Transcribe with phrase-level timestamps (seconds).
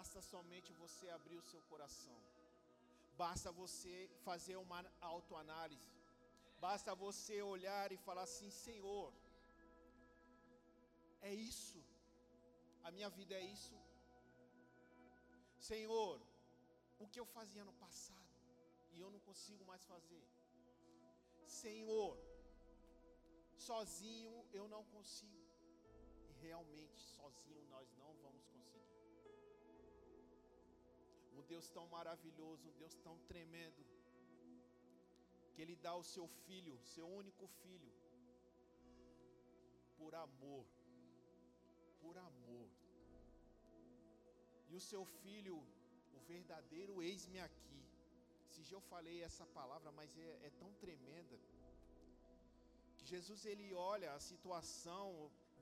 [0.00, 2.18] Basta somente você abrir o seu coração.
[3.22, 3.94] Basta você
[4.26, 5.90] fazer uma autoanálise.
[6.66, 9.08] Basta você olhar e falar assim: Senhor,
[11.30, 11.80] é isso.
[12.86, 13.76] A minha vida é isso.
[15.70, 16.16] Senhor,
[16.98, 18.34] o que eu fazia no passado
[18.94, 20.26] e eu não consigo mais fazer.
[21.62, 22.12] Senhor,
[23.68, 25.50] sozinho eu não consigo.
[26.30, 28.39] E realmente sozinho nós não vamos
[31.40, 33.82] Um Deus tão maravilhoso, um Deus tão tremendo,
[35.52, 37.92] que Ele dá o seu filho, seu único filho,
[39.98, 40.66] por amor,
[42.02, 42.68] por amor.
[44.68, 45.56] E o seu filho,
[46.18, 47.80] o verdadeiro, eis-me aqui.
[48.50, 51.38] Se já eu falei essa palavra, mas é, é tão tremenda.
[52.98, 55.08] Que Jesus ele olha a situação,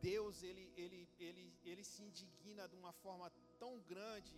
[0.00, 4.36] Deus ele, ele, ele, ele se indigna de uma forma tão grande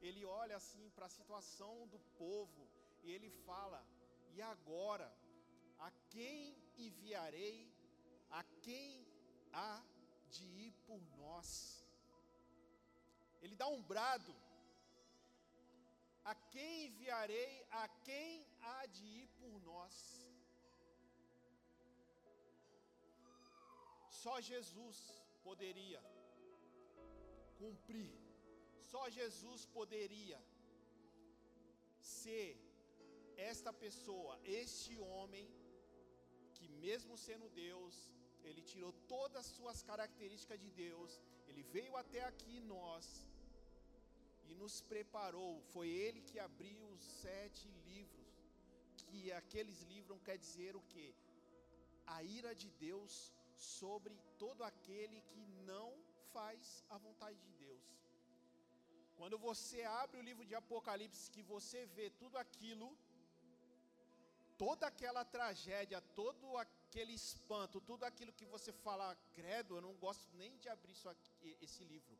[0.00, 2.68] ele olha assim para a situação do povo
[3.02, 3.84] e ele fala:
[4.34, 5.12] E agora,
[5.78, 7.70] a quem enviarei?
[8.30, 9.06] A quem
[9.52, 9.82] há
[10.30, 11.84] de ir por nós?
[13.42, 14.34] Ele dá um brado:
[16.24, 17.66] A quem enviarei?
[17.70, 19.94] A quem há de ir por nós?
[24.22, 24.98] Só Jesus
[25.42, 26.02] poderia
[27.58, 28.29] cumprir
[28.90, 30.38] só Jesus poderia
[32.00, 32.50] ser
[33.50, 35.46] esta pessoa, este homem,
[36.56, 37.94] que mesmo sendo Deus,
[38.48, 43.06] ele tirou todas as suas características de Deus, ele veio até aqui nós
[44.48, 45.52] e nos preparou.
[45.72, 48.30] Foi ele que abriu os sete livros,
[49.08, 51.08] que aqueles livros quer dizer o que?
[52.06, 53.14] A ira de Deus
[53.56, 55.88] sobre todo aquele que não
[56.32, 57.59] faz a vontade de.
[59.20, 62.86] Quando você abre o livro de Apocalipse, que você vê tudo aquilo,
[64.56, 70.34] toda aquela tragédia, todo aquele espanto, tudo aquilo que você fala, credo, eu não gosto
[70.38, 72.16] nem de abrir aqui, esse livro.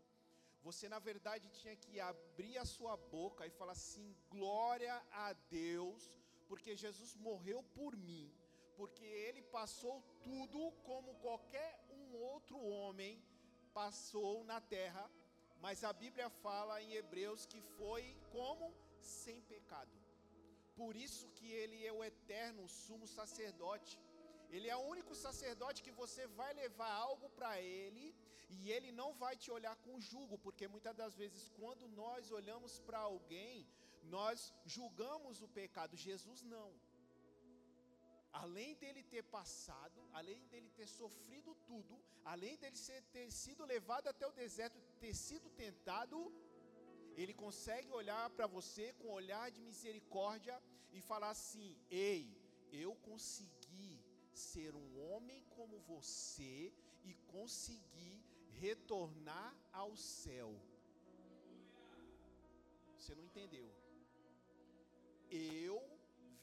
[0.63, 6.03] Você, na verdade, tinha que abrir a sua boca e falar assim: glória a Deus,
[6.49, 8.31] porque Jesus morreu por mim,
[8.77, 13.25] porque ele passou tudo como qualquer um outro homem
[13.73, 15.11] passou na terra
[15.65, 18.05] mas a Bíblia fala em Hebreus que foi
[18.37, 18.67] como
[19.01, 19.97] sem pecado.
[20.81, 23.99] Por isso que ele é o eterno sumo sacerdote.
[24.55, 28.05] Ele é o único sacerdote que você vai levar algo para ele
[28.57, 32.81] e ele não vai te olhar com julgo, porque muitas das vezes quando nós olhamos
[32.87, 33.67] para alguém,
[34.17, 36.03] nós julgamos o pecado.
[36.09, 36.71] Jesus não
[38.33, 42.77] além dele ter passado, além dele ter sofrido tudo, além dele
[43.13, 46.19] ter sido levado até o deserto, ter sido tentado,
[47.21, 50.57] ele consegue olhar para você com um olhar de misericórdia
[50.93, 52.23] e falar assim: Ei,
[52.85, 53.93] eu consegui
[54.33, 56.73] ser um homem como você
[57.03, 58.15] e consegui
[58.65, 60.51] retornar ao céu.
[62.97, 63.69] Você não entendeu?
[65.31, 65.79] Eu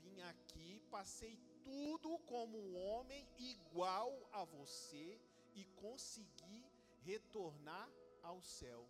[0.02, 5.20] vim aqui, passei tudo como um homem igual a você
[5.54, 6.66] e consegui
[7.04, 7.90] retornar
[8.32, 8.82] ao céu.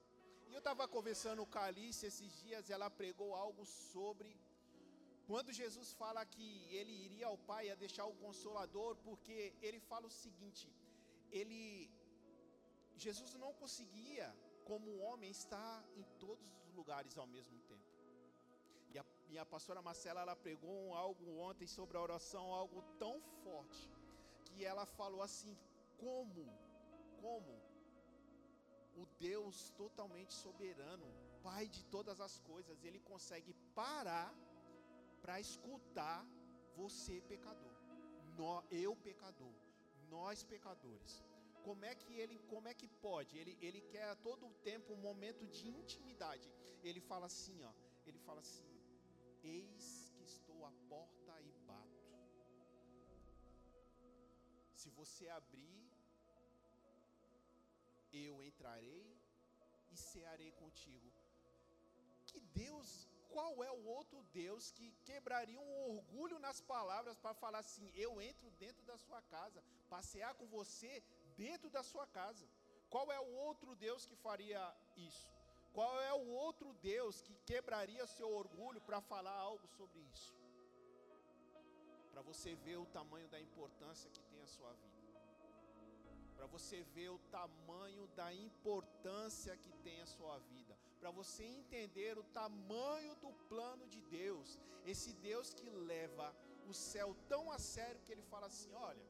[0.49, 4.29] E eu estava conversando com a Alice esses dias, ela pregou algo sobre
[5.29, 10.07] quando Jesus fala que ele iria ao Pai a deixar o consolador, porque ele fala
[10.07, 10.65] o seguinte:
[11.39, 11.91] ele
[13.05, 14.27] Jesus não conseguia,
[14.69, 17.91] como homem, estar em todos os lugares ao mesmo tempo.
[18.89, 23.83] E a minha pastora Marcela, ela pregou algo ontem sobre a oração, algo tão forte,
[24.45, 25.57] que ela falou assim:
[25.97, 26.47] como,
[27.21, 27.66] como
[29.01, 31.07] o Deus totalmente soberano,
[31.47, 34.29] Pai de todas as coisas, ele consegue parar
[35.21, 36.25] para escutar
[36.75, 37.75] você, pecador,
[38.69, 39.55] eu, pecador,
[40.09, 41.23] nós, pecadores.
[41.63, 43.37] Como é que ele, como é que pode?
[43.37, 46.49] Ele, ele quer a todo tempo um momento de intimidade.
[46.83, 47.71] Ele fala assim, ó.
[48.05, 48.67] Ele fala assim:
[49.43, 52.03] Eis que estou à porta e bato.
[54.73, 55.76] Se você abrir,
[58.25, 59.05] eu entrarei
[59.91, 61.11] e cearei contigo.
[62.25, 67.59] Que Deus, qual é o outro Deus que quebraria um orgulho nas palavras para falar
[67.59, 71.03] assim: eu entro dentro da sua casa, passear com você
[71.37, 72.47] dentro da sua casa?
[72.89, 74.61] Qual é o outro Deus que faria
[74.95, 75.29] isso?
[75.73, 80.33] Qual é o outro Deus que quebraria seu orgulho para falar algo sobre isso?
[82.11, 84.96] Para você ver o tamanho da importância que tem a sua vida.
[86.37, 92.17] Para você ver o tamanho da importância que tem a sua vida, para você entender
[92.17, 96.27] o tamanho do plano de Deus, esse Deus que leva
[96.69, 99.05] o céu tão a sério que ele fala assim: olha,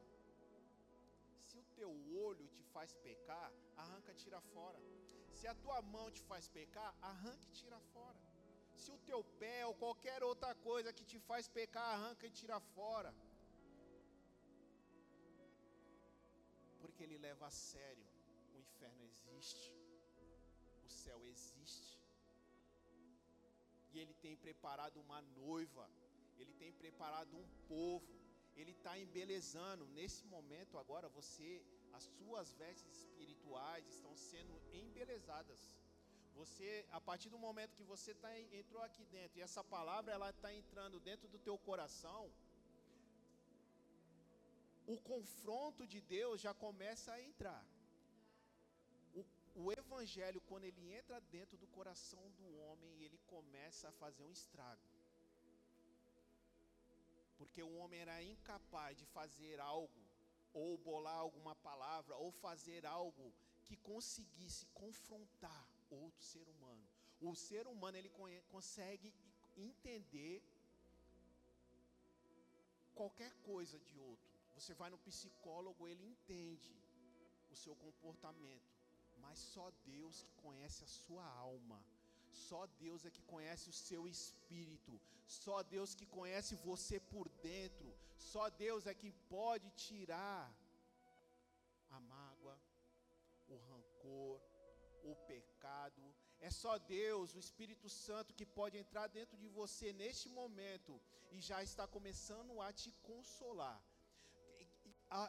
[1.46, 1.90] se o teu
[2.28, 4.78] olho te faz pecar, arranca, tira fora.
[5.38, 8.18] Se a tua mão te faz pecar, arranca e tira fora.
[8.74, 12.58] Se o teu pé ou qualquer outra coisa que te faz pecar, arranca e tira
[12.76, 13.12] fora.
[16.98, 18.04] Porque ele leva a sério.
[18.52, 19.72] O inferno existe.
[20.84, 21.96] O céu existe.
[23.92, 25.88] E ele tem preparado uma noiva.
[26.40, 28.04] Ele tem preparado um povo.
[28.56, 29.86] Ele está embelezando.
[29.98, 31.62] Nesse momento agora, você,
[31.92, 35.78] as suas vestes espirituais estão sendo embelezadas.
[36.34, 40.30] Você, a partir do momento que você tá, entrou aqui dentro e essa palavra ela
[40.30, 42.28] está entrando dentro do teu coração,
[44.92, 47.64] o confronto de Deus já começa a entrar.
[49.14, 49.22] O,
[49.62, 54.32] o evangelho, quando ele entra dentro do coração do homem, ele começa a fazer um
[54.32, 54.86] estrago.
[57.36, 60.02] Porque o homem era incapaz de fazer algo,
[60.54, 63.34] ou bolar alguma palavra, ou fazer algo
[63.66, 66.88] que conseguisse confrontar outro ser humano.
[67.20, 68.10] O ser humano ele
[68.48, 69.12] consegue
[69.54, 70.42] entender
[72.94, 74.37] qualquer coisa de outro.
[74.58, 76.74] Você vai no psicólogo, ele entende
[77.52, 78.70] o seu comportamento,
[79.24, 81.78] mas só Deus que conhece a sua alma.
[82.46, 85.00] Só Deus é que conhece o seu espírito.
[85.26, 87.88] Só Deus que conhece você por dentro.
[88.32, 90.42] Só Deus é que pode tirar
[91.96, 92.56] a mágoa,
[93.48, 94.40] o rancor,
[95.04, 96.02] o pecado.
[96.40, 101.00] É só Deus, o Espírito Santo, que pode entrar dentro de você neste momento
[101.30, 103.80] e já está começando a te consolar.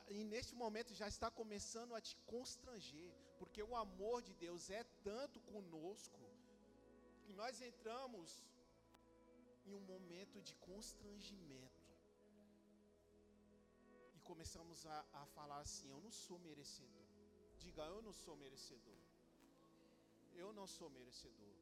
[0.09, 4.83] E, neste momento já está começando a te constranger, porque o amor de Deus é
[5.03, 6.19] tanto conosco
[7.23, 8.43] que nós entramos
[9.65, 11.87] em um momento de constrangimento
[14.15, 17.07] e começamos a, a falar assim: Eu não sou merecedor.
[17.57, 18.99] Diga, eu não sou merecedor
[20.43, 21.55] eu não sou merecedor,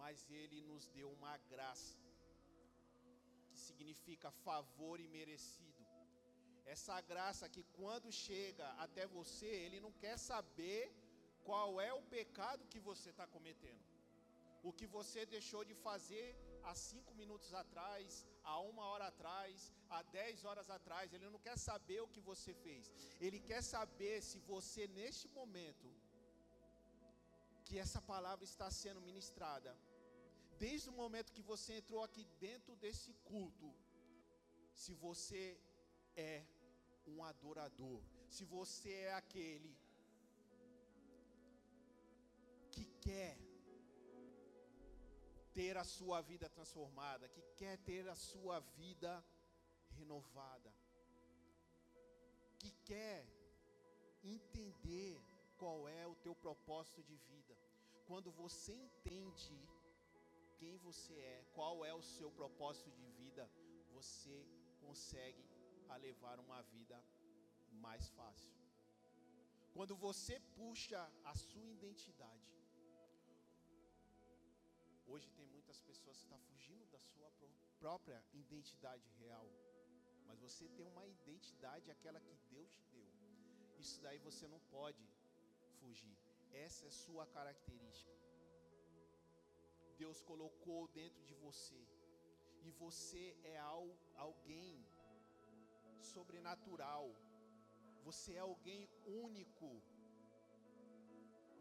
[0.00, 1.98] mas Ele nos deu uma graça,
[3.50, 5.71] que significa favor e merecido.
[6.64, 10.92] Essa graça que quando chega até você, Ele não quer saber
[11.44, 13.84] qual é o pecado que você está cometendo,
[14.62, 20.02] o que você deixou de fazer há cinco minutos atrás, há uma hora atrás, há
[20.02, 21.12] dez horas atrás.
[21.12, 22.90] Ele não quer saber o que você fez.
[23.20, 25.88] Ele quer saber se você, neste momento,
[27.64, 29.76] que essa palavra está sendo ministrada,
[30.58, 33.68] desde o momento que você entrou aqui dentro desse culto,
[34.82, 35.58] se você
[37.32, 38.00] adorador,
[38.34, 39.72] se você é aquele
[42.74, 43.34] que quer
[45.58, 49.12] ter a sua vida transformada, que quer ter a sua vida
[49.98, 50.70] renovada,
[52.60, 53.20] que quer
[54.22, 55.20] entender
[55.60, 57.54] qual é o teu propósito de vida.
[58.08, 59.58] Quando você entende
[60.58, 63.44] quem você é, qual é o seu propósito de vida,
[63.96, 64.36] você
[64.80, 65.44] consegue
[65.88, 66.96] a levar uma vida
[67.72, 68.50] mais fácil.
[69.72, 72.50] Quando você puxa a sua identidade.
[75.06, 77.30] Hoje tem muitas pessoas que estão fugindo da sua
[77.78, 79.48] própria identidade real.
[80.26, 83.08] Mas você tem uma identidade, aquela que Deus te deu.
[83.78, 85.04] Isso daí você não pode
[85.80, 86.16] fugir.
[86.52, 88.12] Essa é sua característica.
[90.02, 91.80] Deus colocou dentro de você.
[92.66, 93.58] E você é
[94.16, 94.86] alguém
[96.00, 97.06] sobrenatural.
[98.08, 99.70] Você é alguém único.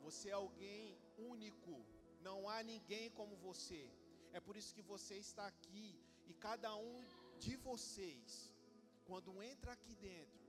[0.06, 1.76] Você é alguém único.
[2.28, 3.82] Não há ninguém como você.
[4.34, 5.90] É por isso que você está aqui.
[6.30, 6.98] E cada um
[7.40, 8.54] de vocês,
[9.06, 10.40] quando entra aqui dentro,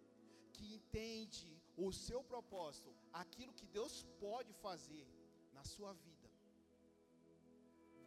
[0.52, 5.06] que entende o seu propósito, aquilo que Deus pode fazer
[5.52, 6.30] na sua vida.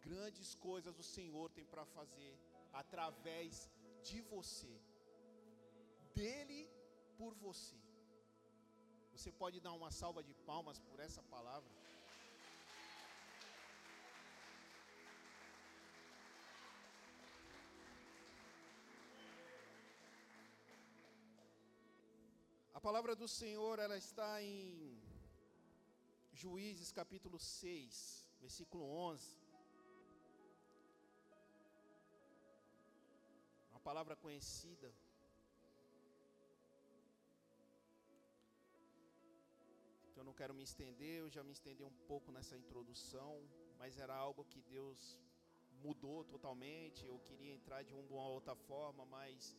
[0.00, 2.38] Grandes coisas o Senhor tem para fazer
[2.72, 3.68] através
[4.08, 4.80] de você,
[6.14, 6.70] dele
[7.18, 7.76] por você.
[9.12, 11.70] Você pode dar uma salva de palmas por essa palavra?
[22.74, 25.00] A palavra do Senhor, ela está em
[26.32, 29.34] Juízes capítulo 6, versículo 11.
[33.70, 34.92] Uma palavra conhecida.
[40.40, 43.32] Quero me estender, eu já me estendi um pouco nessa introdução,
[43.80, 45.18] mas era algo que Deus
[45.84, 47.06] mudou totalmente.
[47.12, 49.56] Eu queria entrar de uma outra forma, mas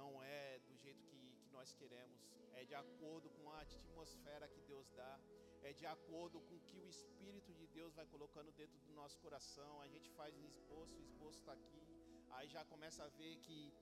[0.00, 2.20] não é do jeito que, que nós queremos.
[2.60, 5.14] É de acordo com a atmosfera que Deus dá,
[5.62, 9.18] é de acordo com o que o Espírito de Deus vai colocando dentro do nosso
[9.20, 9.80] coração.
[9.80, 11.82] A gente faz um esboço, o esboço está aqui,
[12.30, 13.72] aí já começa a ver que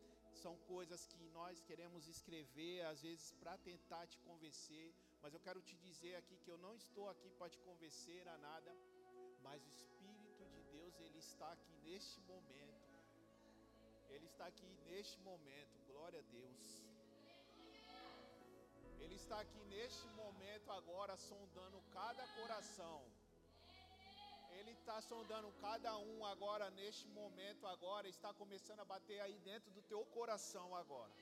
[0.45, 5.61] são coisas que nós queremos escrever, às vezes para tentar te convencer, mas eu quero
[5.69, 8.73] te dizer aqui que eu não estou aqui para te convencer a nada,
[9.43, 12.87] mas o Espírito de Deus, ele está aqui neste momento.
[14.09, 15.75] Ele está aqui neste momento.
[15.87, 16.65] Glória a Deus.
[18.99, 23.05] Ele está aqui neste momento agora sondando cada coração.
[24.59, 29.71] Ele está sondando cada um agora, neste momento agora, está começando a bater aí dentro
[29.71, 31.13] do teu coração agora.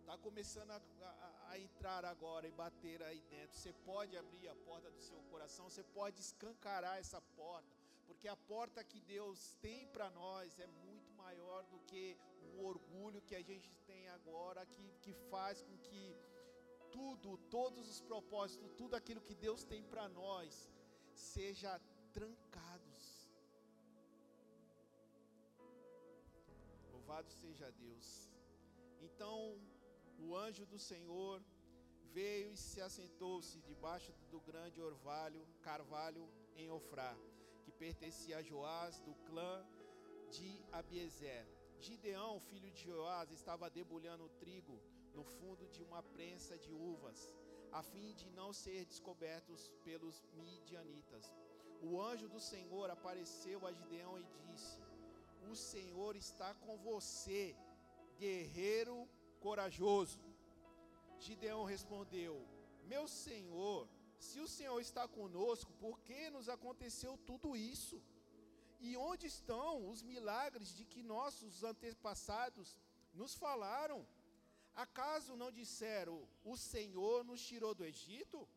[0.00, 3.56] Está começando a, a, a, entrar agora e bater aí dentro.
[3.58, 7.74] Você pode abrir a porta do seu coração, você pode escancarar essa porta,
[8.06, 12.16] porque a porta que Deus tem para nós é muito maior do que
[12.54, 16.16] o orgulho que a gente tem agora, que, que faz com que
[16.96, 20.70] tudo, todos os propósitos, tudo aquilo que Deus tem para nós,
[21.12, 21.80] seja
[22.12, 23.04] trancados.
[26.92, 28.30] Louvado seja Deus.
[29.00, 29.58] Então,
[30.18, 31.42] o anjo do Senhor
[32.12, 37.16] veio e se assentou-se debaixo do grande orvalho, carvalho em Ofrá,
[37.64, 39.66] que pertencia a Joás do clã
[40.30, 41.46] de Abiezer.
[41.80, 44.80] Gideão, filho de Joás, estava debulhando o trigo
[45.14, 47.30] no fundo de uma prensa de uvas,
[47.72, 51.32] a fim de não ser descobertos pelos midianitas.
[51.80, 54.80] O anjo do Senhor apareceu a Gideão e disse:
[55.50, 57.56] O Senhor está com você,
[58.18, 59.08] guerreiro
[59.40, 60.20] corajoso.
[61.18, 62.46] Gideão respondeu:
[62.84, 63.88] Meu Senhor,
[64.18, 68.02] se o Senhor está conosco, por que nos aconteceu tudo isso?
[68.80, 72.76] E onde estão os milagres de que nossos antepassados
[73.12, 74.06] nos falaram?
[74.84, 78.48] Acaso não disseram: O Senhor nos tirou do Egito?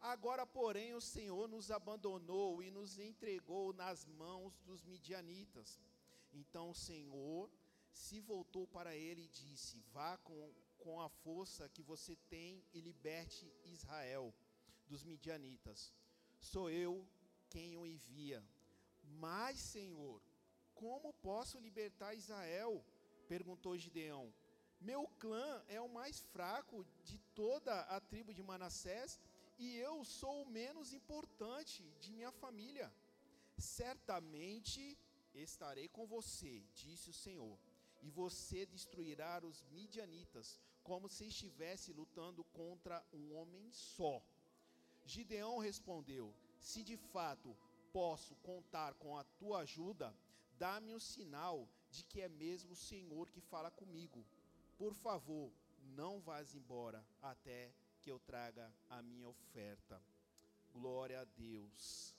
[0.00, 5.78] Agora, porém, o Senhor nos abandonou e nos entregou nas mãos dos midianitas.
[6.32, 7.50] Então o Senhor
[7.92, 12.80] se voltou para ele e disse: Vá com, com a força que você tem e
[12.80, 14.34] liberte Israel
[14.88, 15.92] dos midianitas.
[16.40, 17.06] Sou eu
[17.50, 18.42] quem o envia.
[19.02, 20.22] Mas, Senhor,
[20.74, 22.82] como posso libertar Israel?
[23.28, 24.32] perguntou Gideão.
[24.80, 29.20] Meu clã é o mais fraco de toda a tribo de Manassés
[29.58, 32.90] e eu sou o menos importante de minha família.
[33.58, 34.96] Certamente
[35.34, 37.58] estarei com você, disse o Senhor,
[38.00, 44.22] e você destruirá os midianitas, como se estivesse lutando contra um homem só.
[45.04, 47.54] Gideão respondeu: Se de fato
[47.92, 50.16] posso contar com a tua ajuda,
[50.58, 54.24] dá-me um sinal de que é mesmo o Senhor que fala comigo
[54.80, 55.52] por favor,
[56.00, 57.70] não vás embora até
[58.00, 60.02] que eu traga a minha oferta.
[60.72, 62.16] Glória a Deus.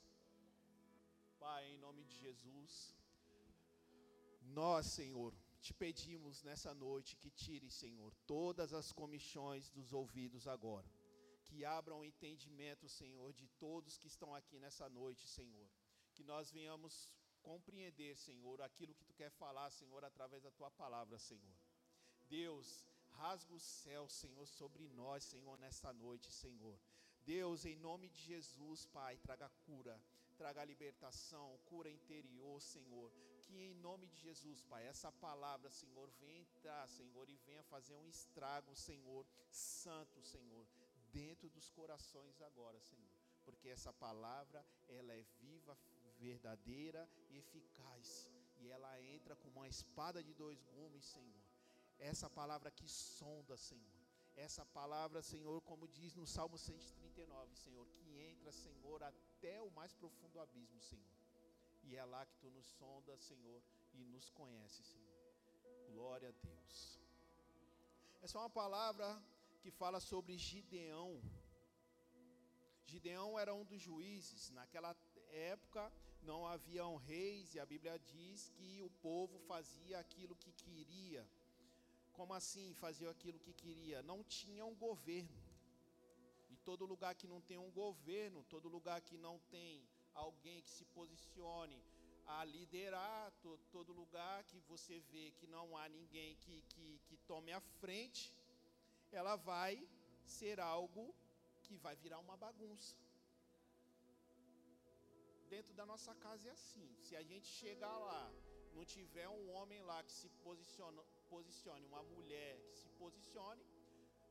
[1.40, 2.96] Pai, em nome de Jesus,
[4.44, 10.88] nós, Senhor, te pedimos nessa noite que tire, Senhor, todas as comissões dos ouvidos agora.
[11.46, 15.68] Que abram o entendimento, Senhor, de todos que estão aqui nessa noite, Senhor.
[16.14, 21.18] Que nós venhamos compreender, Senhor, aquilo que tu quer falar, Senhor, através da tua palavra,
[21.18, 21.71] Senhor.
[22.32, 22.68] Deus,
[23.20, 26.78] rasga o céu, Senhor, sobre nós, Senhor, nesta noite, Senhor.
[27.26, 29.96] Deus, em nome de Jesus, Pai, traga cura,
[30.38, 33.12] traga libertação, cura interior, Senhor.
[33.44, 37.96] Que em nome de Jesus, Pai, essa palavra, Senhor, venha entrar, Senhor, e venha fazer
[37.96, 40.66] um estrago, Senhor, santo, Senhor,
[41.12, 43.12] dentro dos corações agora, Senhor.
[43.44, 45.78] Porque essa palavra, ela é viva,
[46.18, 48.26] verdadeira e eficaz.
[48.62, 51.51] E ela entra como uma espada de dois gumes, Senhor
[52.02, 54.02] essa palavra que sonda, Senhor.
[54.36, 59.94] Essa palavra, Senhor, como diz no Salmo 139, Senhor, que entra, Senhor, até o mais
[59.94, 61.22] profundo abismo, Senhor.
[61.84, 63.62] E é lá que tu nos sonda, Senhor,
[63.94, 65.34] e nos conhece, Senhor.
[65.94, 67.00] Glória a Deus.
[68.22, 69.22] Essa é uma palavra
[69.62, 71.22] que fala sobre Gideão.
[72.86, 74.50] Gideão era um dos juízes.
[74.50, 74.96] Naquela
[75.30, 75.92] época
[76.24, 81.28] não haviam reis, e a Bíblia diz que o povo fazia aquilo que queria
[82.18, 84.02] como assim fazia aquilo que queria?
[84.04, 85.42] Não tinha um governo.
[86.50, 90.70] E todo lugar que não tem um governo, todo lugar que não tem alguém que
[90.70, 91.82] se posicione
[92.26, 97.18] a liderar, to, todo lugar que você vê que não há ninguém que, que, que
[97.32, 98.34] tome a frente,
[99.12, 99.88] ela vai
[100.24, 101.14] ser algo
[101.64, 102.96] que vai virar uma bagunça.
[105.50, 106.90] Dentro da nossa casa é assim.
[107.06, 108.32] Se a gente chegar lá,
[108.74, 111.00] não tiver um homem lá que se posicione,
[111.34, 113.64] posicione uma mulher que se posicione,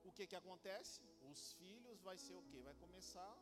[0.09, 1.01] o que que acontece?
[1.31, 2.61] Os filhos vai ser o quê?
[2.69, 3.33] Vai começar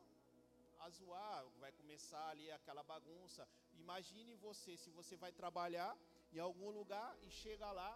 [0.84, 3.48] a zoar, vai começar ali aquela bagunça.
[3.84, 5.92] Imagine você, se você vai trabalhar
[6.32, 7.92] em algum lugar e chega lá,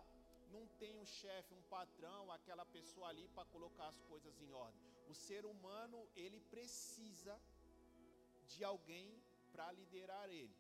[0.54, 4.80] não tem um chefe, um patrão, aquela pessoa ali para colocar as coisas em ordem.
[5.08, 7.34] O ser humano, ele precisa
[8.52, 9.08] de alguém
[9.52, 10.56] para liderar ele.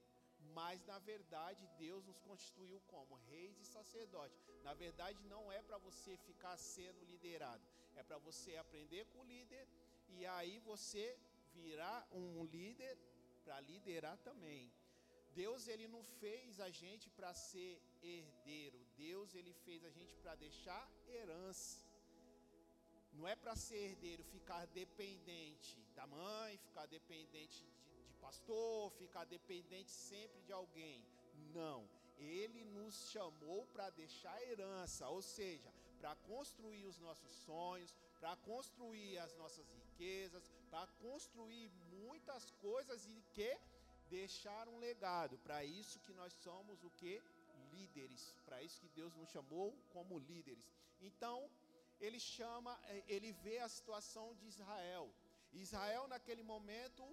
[0.58, 4.38] Mas na verdade, Deus nos constituiu como reis e sacerdotes.
[4.62, 7.64] Na verdade, não é para você ficar sendo liderado,
[7.96, 9.66] é para você aprender com o líder
[10.08, 11.18] e aí você
[11.54, 12.98] virar um líder
[13.44, 14.72] para liderar também.
[15.34, 18.78] Deus ele não fez a gente para ser herdeiro.
[18.96, 21.80] Deus ele fez a gente para deixar herança.
[23.12, 27.81] Não é para ser herdeiro ficar dependente da mãe, ficar dependente de, de
[28.26, 31.04] pastor, ficar dependente sempre de alguém.
[31.54, 31.80] Não.
[32.18, 39.18] Ele nos chamou para deixar herança, ou seja, para construir os nossos sonhos, para construir
[39.18, 43.52] as nossas riquezas, para construir muitas coisas e que
[44.08, 45.38] deixar um legado.
[45.38, 47.14] Para isso que nós somos o que?
[47.72, 48.22] Líderes.
[48.46, 50.70] Para isso que Deus nos chamou como líderes.
[51.00, 51.50] Então,
[52.00, 55.06] ele chama, eh, ele vê a situação de Israel.
[55.52, 57.04] Israel naquele momento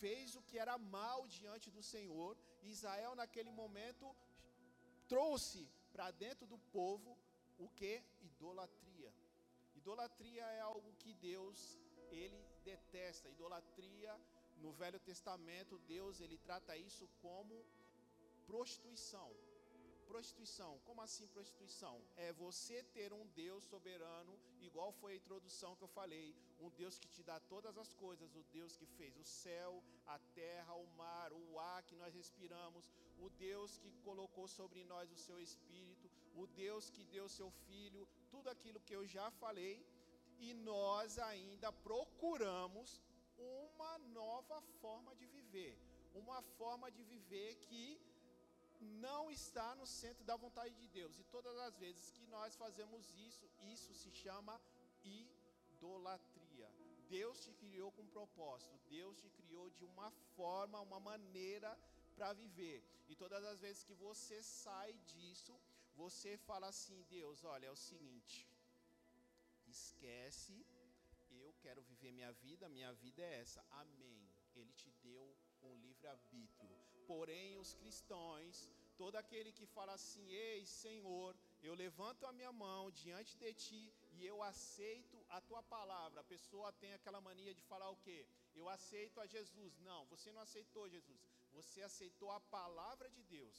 [0.00, 2.32] fez o que era mal diante do Senhor.
[2.74, 4.06] Israel naquele momento
[5.14, 7.10] trouxe para dentro do povo
[7.58, 7.94] o que?
[8.30, 9.12] Idolatria.
[9.80, 11.78] Idolatria é algo que Deus
[12.10, 13.28] ele detesta.
[13.28, 14.12] Idolatria
[14.62, 17.64] no Velho Testamento, Deus ele trata isso como
[18.46, 19.30] prostituição.
[20.14, 22.00] Prostituição, como assim prostituição?
[22.16, 27.00] É você ter um Deus soberano, igual foi a introdução que eu falei, um Deus
[27.00, 30.86] que te dá todas as coisas, o Deus que fez o céu, a terra, o
[30.96, 36.08] mar, o ar que nós respiramos, o Deus que colocou sobre nós o seu espírito,
[36.36, 39.84] o Deus que deu seu filho, tudo aquilo que eu já falei,
[40.38, 43.02] e nós ainda procuramos
[43.36, 45.76] uma nova forma de viver,
[46.14, 48.00] uma forma de viver que
[48.84, 51.18] não está no centro da vontade de Deus.
[51.18, 54.60] E todas as vezes que nós fazemos isso, isso se chama
[55.04, 56.70] idolatria.
[57.08, 61.78] Deus te criou com um propósito, Deus te criou de uma forma, uma maneira
[62.16, 62.82] para viver.
[63.08, 65.54] E todas as vezes que você sai disso,
[65.94, 68.48] você fala assim: Deus, olha, é o seguinte,
[69.66, 70.64] esquece
[71.64, 73.64] quero viver minha vida, minha vida é essa.
[73.70, 74.22] Amém.
[74.54, 76.63] Ele te deu um livre-arbítrio.
[77.06, 82.90] Porém, os cristãos, todo aquele que fala assim: Ei, Senhor, eu levanto a minha mão
[82.90, 86.20] diante de ti e eu aceito a tua palavra.
[86.20, 88.26] A pessoa tem aquela mania de falar o quê?
[88.54, 89.78] Eu aceito a Jesus.
[89.80, 91.22] Não, você não aceitou Jesus.
[91.52, 93.58] Você aceitou a palavra de Deus.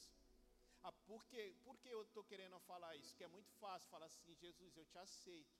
[0.83, 1.55] Ah, por, quê?
[1.63, 3.15] por que eu estou querendo falar isso?
[3.15, 5.55] Que é muito fácil falar assim: Jesus, eu te aceito.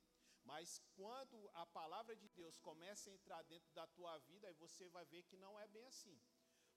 [0.45, 4.88] Mas quando a palavra de Deus começa a entrar dentro da tua vida, aí você
[4.89, 6.17] vai ver que não é bem assim.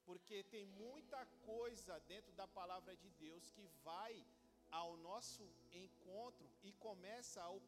[0.08, 4.14] Porque tem muita coisa dentro da palavra de Deus que vai
[4.70, 7.60] ao nosso encontro e começa a o?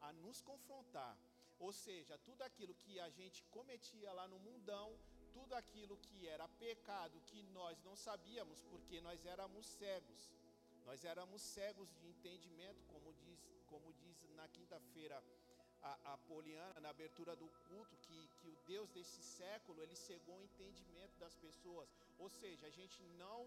[0.00, 1.14] A nos confrontar.
[1.58, 4.88] Ou seja, tudo aquilo que a gente cometia lá no mundão,
[5.34, 10.30] tudo aquilo que era pecado que nós não sabíamos, porque nós éramos cegos.
[10.86, 15.22] Nós éramos cegos de entendimento, como diz como diz na quinta-feira
[15.88, 20.36] a, a Poliana, na abertura do culto, que, que o Deus desse século, ele cegou
[20.36, 21.88] o entendimento das pessoas.
[22.18, 23.40] Ou seja, a gente não,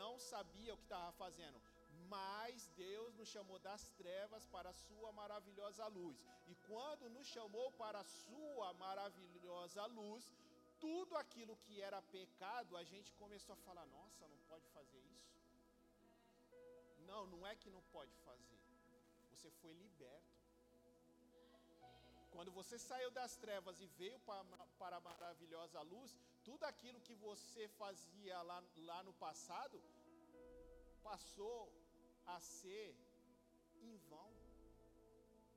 [0.00, 1.60] não sabia o que estava fazendo.
[2.08, 6.26] Mas Deus nos chamou das trevas para a sua maravilhosa luz.
[6.46, 10.24] E quando nos chamou para a sua maravilhosa luz,
[10.80, 15.36] tudo aquilo que era pecado, a gente começou a falar: nossa, não pode fazer isso.
[17.10, 18.58] Não, não é que não pode fazer
[19.38, 20.37] você foi liberto.
[22.38, 26.10] Quando você saiu das trevas e veio para, a maravilhosa luz,
[26.48, 29.76] tudo aquilo que você fazia lá, lá no passado
[31.02, 31.62] passou
[32.34, 32.90] a ser
[33.86, 34.30] em vão.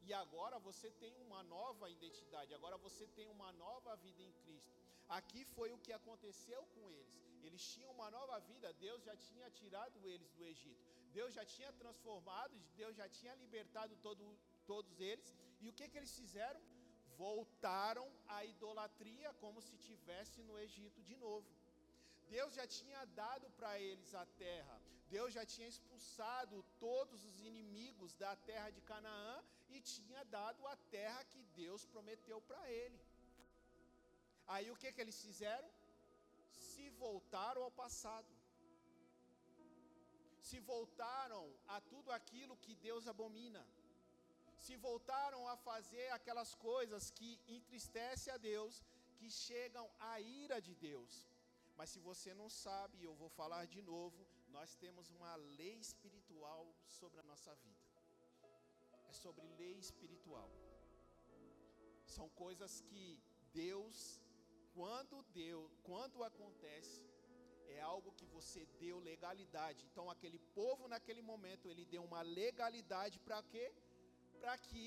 [0.08, 4.74] E agora você tem uma nova identidade, agora você tem uma nova vida em Cristo.
[5.20, 7.16] Aqui foi o que aconteceu com eles.
[7.44, 10.84] Eles tinham uma nova vida, Deus já tinha tirado eles do Egito.
[11.20, 14.26] Deus já tinha transformado, Deus já tinha libertado todo,
[14.66, 15.30] todos eles.
[15.60, 16.71] E o que, que eles fizeram?
[17.24, 21.50] Voltaram à idolatria como se tivesse no Egito de novo.
[22.36, 24.78] Deus já tinha dado para eles a terra.
[25.16, 29.34] Deus já tinha expulsado todos os inimigos da terra de Canaã
[29.76, 33.00] e tinha dado a terra que Deus prometeu para ele.
[34.54, 35.70] Aí o que, que eles fizeram?
[36.70, 38.32] Se voltaram ao passado.
[40.50, 41.44] Se voltaram
[41.76, 43.64] a tudo aquilo que Deus abomina.
[44.66, 48.74] Se voltaram a fazer aquelas coisas que entristecem a Deus,
[49.20, 51.14] que chegam à ira de Deus.
[51.78, 54.20] Mas se você não sabe, eu vou falar de novo,
[54.58, 56.64] nós temos uma lei espiritual
[57.00, 57.86] sobre a nossa vida.
[59.10, 60.50] É sobre lei espiritual.
[62.18, 63.06] São coisas que
[63.54, 64.22] Deus,
[64.76, 67.02] quando deu, quando acontece,
[67.78, 69.86] é algo que você deu legalidade.
[69.90, 73.66] Então aquele povo naquele momento, ele deu uma legalidade para quê?
[74.42, 74.86] Para que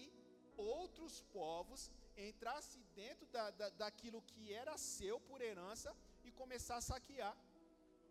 [0.56, 5.90] outros povos entrassem dentro da, da, daquilo que era seu por herança
[6.24, 7.36] e começar a saquear.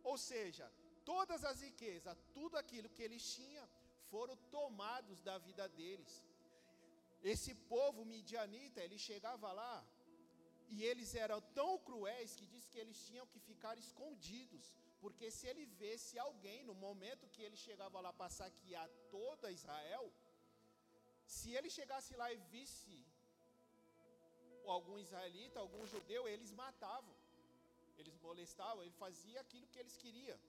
[0.04, 0.66] Ou seja,
[1.06, 3.68] todas as riquezas, tudo aquilo que eles tinham,
[4.12, 6.14] foram tomados da vida deles.
[7.32, 9.76] Esse povo midianita, ele chegava lá
[10.70, 15.48] e eles eram tão cruéis que diz que eles tinham que ficar escondidos, porque se
[15.48, 20.06] ele vesse alguém no momento que ele chegava lá para saquear toda Israel,
[21.38, 22.96] se ele chegasse lá e visse
[24.76, 27.16] algum israelita, algum judeu, eles matavam
[27.98, 30.40] eles molestavam, ele fazia aquilo que eles queriam.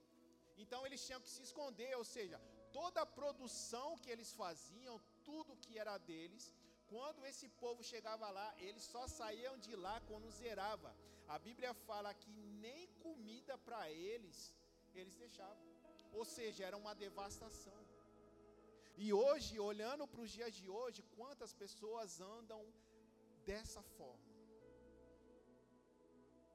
[0.63, 2.39] Então eles tinham que se esconder, ou seja,
[2.73, 6.53] toda a produção que eles faziam, tudo que era deles,
[6.93, 10.95] quando esse povo chegava lá, eles só saíam de lá quando zerava.
[11.27, 12.31] A Bíblia fala que
[12.65, 14.55] nem comida para eles
[14.95, 15.65] eles deixavam.
[16.13, 17.84] Ou seja, era uma devastação.
[18.97, 22.63] E hoje, olhando para os dias de hoje, quantas pessoas andam
[23.45, 24.35] dessa forma?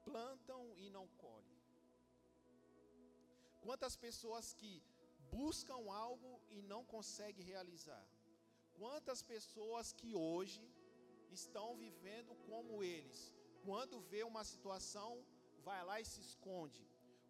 [0.09, 1.57] plantam e não colhem.
[3.65, 4.71] Quantas pessoas que
[5.37, 8.05] buscam algo e não conseguem realizar.
[8.79, 10.63] Quantas pessoas que hoje
[11.39, 13.19] estão vivendo como eles.
[13.65, 15.11] Quando vê uma situação,
[15.67, 16.83] vai lá e se esconde.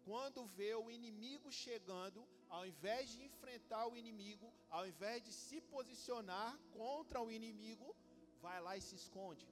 [0.08, 2.20] Quando vê o inimigo chegando,
[2.56, 7.94] ao invés de enfrentar o inimigo, ao invés de se posicionar contra o inimigo,
[8.42, 9.46] vai lá e se esconde.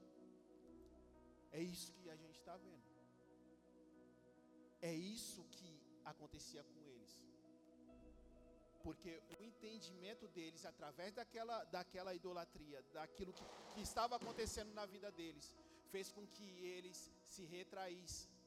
[1.52, 2.88] É isso que a gente está vendo.
[4.80, 5.70] É isso que
[6.04, 7.12] acontecia com eles.
[8.82, 15.10] Porque o entendimento deles, através daquela, daquela idolatria, daquilo que, que estava acontecendo na vida
[15.10, 15.56] deles,
[15.90, 18.37] fez com que eles se retraíssem.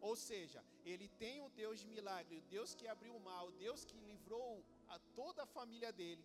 [0.00, 3.52] Ou seja, ele tem o Deus de milagre, o Deus que abriu o mar, o
[3.52, 6.24] Deus que livrou a toda a família dele.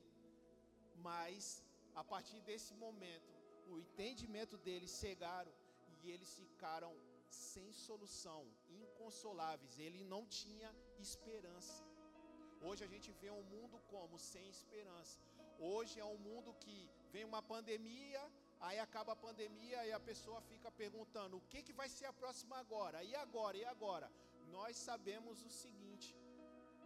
[1.07, 3.33] Mas, a partir desse momento,
[3.71, 5.53] o entendimento deles cegaram
[6.03, 6.93] e eles ficaram
[7.27, 11.83] sem solução, inconsoláveis, ele não tinha esperança.
[12.61, 15.19] Hoje a gente vê um mundo como sem esperança.
[15.59, 18.21] Hoje é um mundo que vem uma pandemia,
[18.59, 22.13] aí acaba a pandemia e a pessoa fica perguntando: o que, que vai ser a
[22.13, 23.03] próxima agora?
[23.03, 23.57] E agora?
[23.57, 24.11] E agora?
[24.47, 26.15] Nós sabemos o seguinte: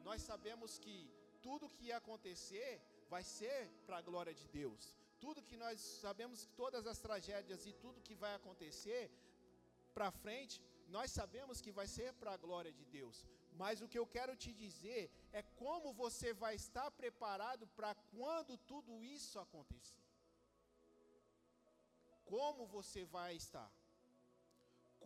[0.03, 0.97] nós sabemos que
[1.41, 4.95] tudo que ia acontecer vai ser para a glória de Deus.
[5.19, 9.11] Tudo que nós sabemos todas as tragédias e tudo que vai acontecer
[9.93, 13.25] para frente, nós sabemos que vai ser para a glória de Deus.
[13.61, 18.57] Mas o que eu quero te dizer é como você vai estar preparado para quando
[18.57, 20.08] tudo isso acontecer.
[22.33, 23.69] Como você vai estar?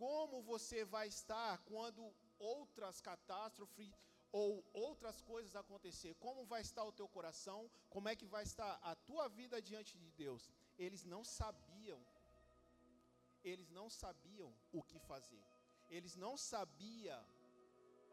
[0.02, 2.02] Como você vai estar quando
[2.38, 3.92] outras catástrofes
[4.32, 6.12] ou outras coisas acontecer?
[6.26, 7.60] Como vai estar o teu coração?
[7.94, 10.50] Como é que vai estar a tua vida diante de Deus?
[10.86, 12.00] Eles não sabiam
[13.52, 15.44] eles não sabiam o que fazer.
[15.88, 17.22] Eles não sabiam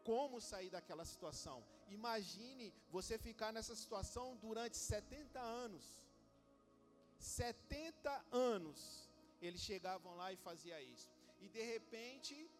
[0.04, 1.64] como sair daquela situação.
[1.88, 5.84] Imagine você ficar nessa situação durante 70 anos.
[7.22, 9.08] 70 anos
[9.40, 11.10] eles chegavam lá e faziam isso.
[11.40, 12.50] E de repente,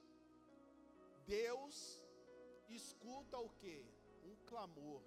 [1.27, 1.77] Deus
[2.69, 3.85] escuta o que?
[4.25, 5.03] Um clamor.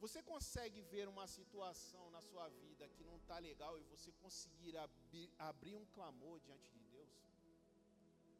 [0.00, 4.76] Você consegue ver uma situação na sua vida que não está legal e você conseguir
[4.76, 7.14] abrir, abrir um clamor diante de Deus?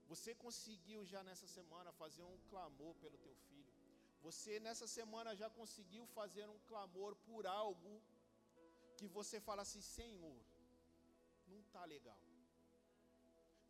[0.08, 3.72] Você conseguiu já nessa semana fazer um clamor pelo teu filho?
[4.20, 8.02] Você nessa semana já conseguiu fazer um clamor por algo
[8.98, 10.40] que você fala assim, Senhor,
[11.50, 12.20] não está legal.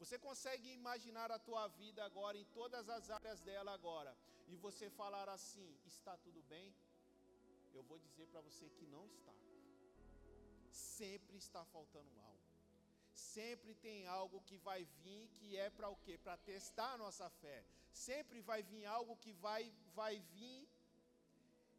[0.01, 4.13] Você consegue imaginar a tua vida agora, em todas as áreas dela agora,
[4.53, 6.75] e você falar assim: está tudo bem?
[7.79, 9.35] eu vou dizer para você que não está.
[10.71, 12.43] Sempre está faltando algo.
[13.13, 16.15] sempre tem algo que vai vir que é para o quê?
[16.25, 17.59] Para testar a nossa fé.
[18.07, 19.63] Sempre vai vir algo que vai
[19.99, 20.61] vai vir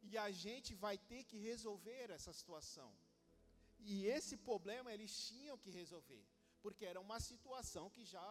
[0.08, 2.90] e a gente vai ter que resolver essa situação.
[3.92, 6.24] E esse problema eles tinham que resolver,
[6.62, 8.30] porque era uma situação que já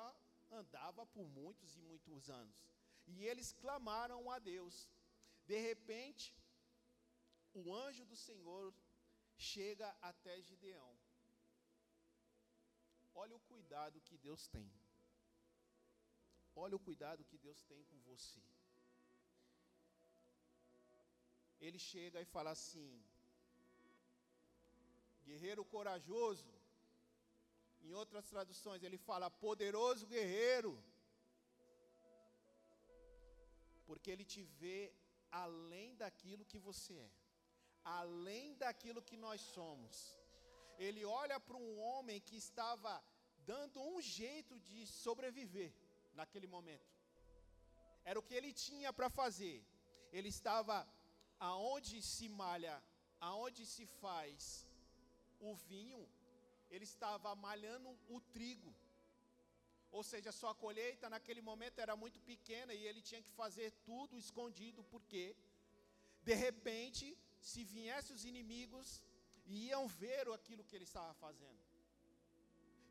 [0.62, 2.58] andava por muitos e muitos anos.
[3.14, 4.76] E eles clamaram a Deus.
[5.52, 6.26] De repente,
[7.54, 8.74] o anjo do Senhor
[9.38, 10.92] chega até Gideão.
[13.24, 14.70] Olha o cuidado que Deus tem.
[16.64, 18.44] Olha o cuidado que Deus tem com você.
[21.66, 22.90] Ele chega e fala assim:
[25.30, 26.52] guerreiro corajoso.
[27.86, 30.72] Em outras traduções, ele fala poderoso guerreiro.
[33.88, 34.80] Porque ele te vê
[35.44, 37.12] além daquilo que você é,
[38.02, 39.96] além daquilo que nós somos.
[40.86, 42.94] Ele olha para um homem que estava
[43.52, 45.72] dando um jeito de sobreviver
[46.20, 46.92] naquele momento.
[48.04, 49.58] Era o que ele tinha para fazer.
[50.12, 50.76] Ele estava
[51.40, 52.76] aonde se malha,
[53.30, 54.42] aonde se faz
[55.40, 56.08] o vinho,
[56.70, 58.74] ele estava malhando o trigo.
[59.92, 64.18] Ou seja, sua colheita naquele momento era muito pequena e ele tinha que fazer tudo
[64.18, 65.36] escondido, porque
[66.24, 69.02] de repente, se viessem os inimigos,
[69.46, 71.62] iam ver aquilo que ele estava fazendo.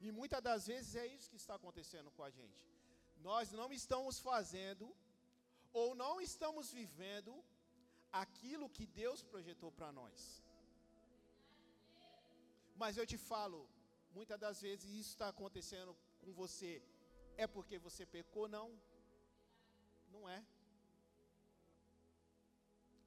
[0.01, 2.65] E muitas das vezes é isso que está acontecendo com a gente.
[3.17, 4.95] Nós não estamos fazendo
[5.73, 7.33] ou não estamos vivendo
[8.13, 10.44] aquilo que Deus projetou para nós.
[12.83, 13.69] Mas eu te falo,
[14.13, 16.83] muitas das vezes isso está acontecendo com você
[17.37, 18.49] é porque você pecou?
[18.49, 18.69] Não.
[20.13, 20.45] Não é.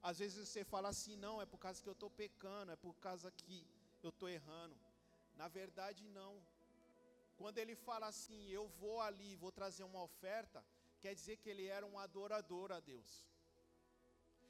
[0.02, 2.94] Às vezes você fala assim, não, é por causa que eu estou pecando, é por
[3.06, 3.66] causa que
[4.02, 4.76] eu estou errando.
[5.36, 6.32] Na verdade, não.
[7.36, 10.64] Quando ele fala assim, eu vou ali, vou trazer uma oferta,
[11.00, 13.24] quer dizer que ele era um adorador a Deus.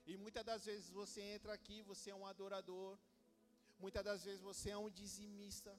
[0.07, 2.98] E muitas das vezes você entra aqui, você é um adorador.
[3.79, 5.73] Muitas das vezes você é um dizimista.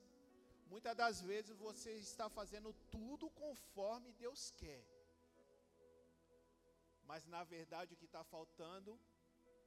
[0.68, 4.84] Muitas das vezes você está fazendo tudo conforme Deus quer.
[7.04, 9.00] Mas na verdade o que está faltando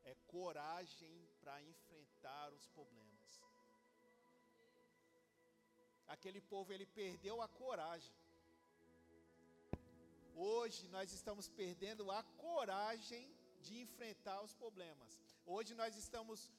[0.05, 3.13] é coragem para enfrentar os problemas.
[6.15, 8.15] Aquele povo ele perdeu a coragem.
[10.35, 13.25] Hoje nós estamos perdendo a coragem
[13.61, 15.19] de enfrentar os problemas.
[15.45, 16.51] Hoje nós estamos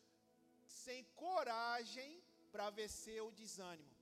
[0.83, 2.11] sem coragem
[2.51, 3.93] para vencer o desânimo.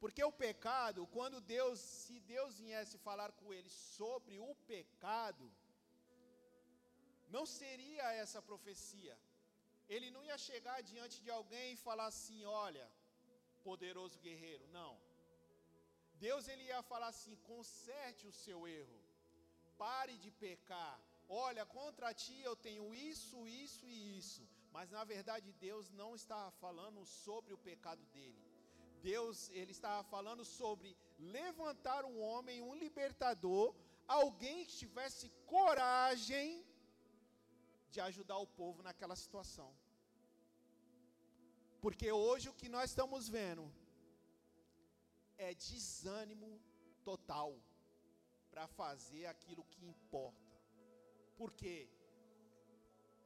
[0.00, 5.46] Porque o pecado, quando Deus, se Deus viesse falar com ele sobre o pecado,
[7.34, 9.16] não seria essa profecia.
[9.94, 12.86] Ele não ia chegar diante de alguém e falar assim: "Olha,
[13.68, 14.66] poderoso guerreiro".
[14.78, 14.92] Não.
[16.26, 19.00] Deus ele ia falar assim: "Conserte o seu erro.
[19.84, 20.96] Pare de pecar.
[21.28, 24.44] Olha, contra ti eu tenho isso, isso e isso".
[24.76, 28.42] Mas na verdade Deus não está falando sobre o pecado dele.
[29.10, 33.74] Deus ele estava falando sobre levantar um homem, um libertador,
[34.06, 36.48] alguém que tivesse coragem
[37.92, 39.70] de ajudar o povo naquela situação.
[41.84, 43.64] Porque hoje o que nós estamos vendo
[45.38, 46.50] é desânimo
[47.10, 47.50] total
[48.50, 50.52] para fazer aquilo que importa.
[51.40, 51.74] Porque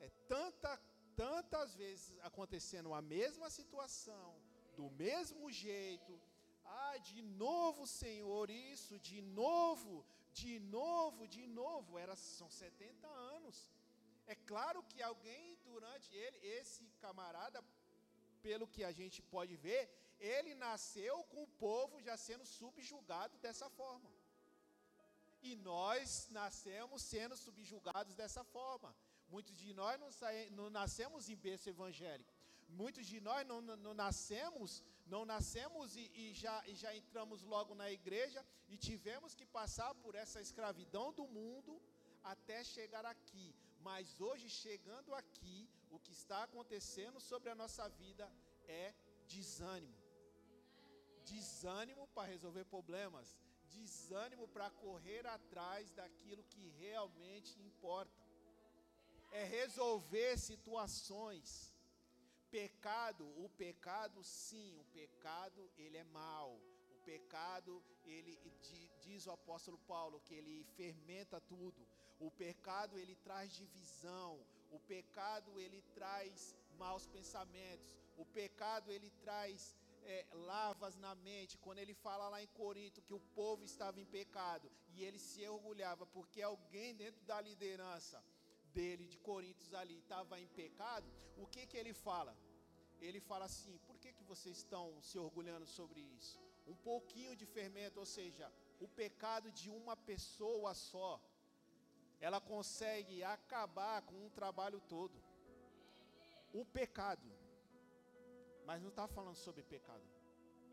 [0.07, 0.71] é tanta,
[1.17, 4.35] tantas vezes acontecendo a mesma situação,
[4.77, 6.21] do mesmo jeito.
[6.65, 11.99] Ah, de novo, Senhor, isso, de novo, de novo, de novo.
[11.99, 13.71] Era, são 70 anos.
[14.27, 17.65] É claro que alguém durante ele, esse camarada,
[18.43, 19.83] pelo que a gente pode ver,
[20.21, 24.11] ele nasceu com o povo já sendo subjugado dessa forma.
[25.43, 28.95] E nós nascemos sendo subjugados dessa forma.
[29.31, 30.11] Muitos de nós não,
[30.59, 32.33] não nascemos em berço evangélico.
[32.81, 37.75] Muitos de nós não, não nascemos, não nascemos e, e, já, e já entramos logo
[37.75, 41.81] na igreja e tivemos que passar por essa escravidão do mundo
[42.23, 43.55] até chegar aqui.
[43.81, 48.31] Mas hoje, chegando aqui, o que está acontecendo sobre a nossa vida
[48.69, 48.95] é
[49.27, 49.99] desânimo.
[51.25, 53.37] Desânimo para resolver problemas,
[53.71, 58.20] desânimo para correr atrás daquilo que realmente importa.
[59.31, 61.71] É resolver situações
[62.51, 66.61] Pecado, o pecado sim, o pecado ele é mau.
[66.97, 68.37] O pecado, ele
[69.03, 71.87] diz o apóstolo Paulo que ele fermenta tudo.
[72.19, 74.45] O pecado ele traz divisão.
[74.73, 77.97] O pecado ele traz maus pensamentos.
[78.17, 83.15] O pecado ele traz é, lavas na mente, quando ele fala lá em Corinto que
[83.15, 88.21] o povo estava em pecado e ele se orgulhava porque alguém dentro da liderança
[88.77, 92.33] dele, de Coríntios ali, estava em pecado, o que que ele fala?
[93.01, 96.39] Ele fala assim: por que, que vocês estão se orgulhando sobre isso?
[96.73, 98.47] Um pouquinho de fermento, ou seja,
[98.81, 101.21] o pecado de uma pessoa só,
[102.21, 105.19] ela consegue acabar com um trabalho todo.
[106.53, 107.29] O pecado,
[108.67, 110.07] mas não está falando sobre pecado,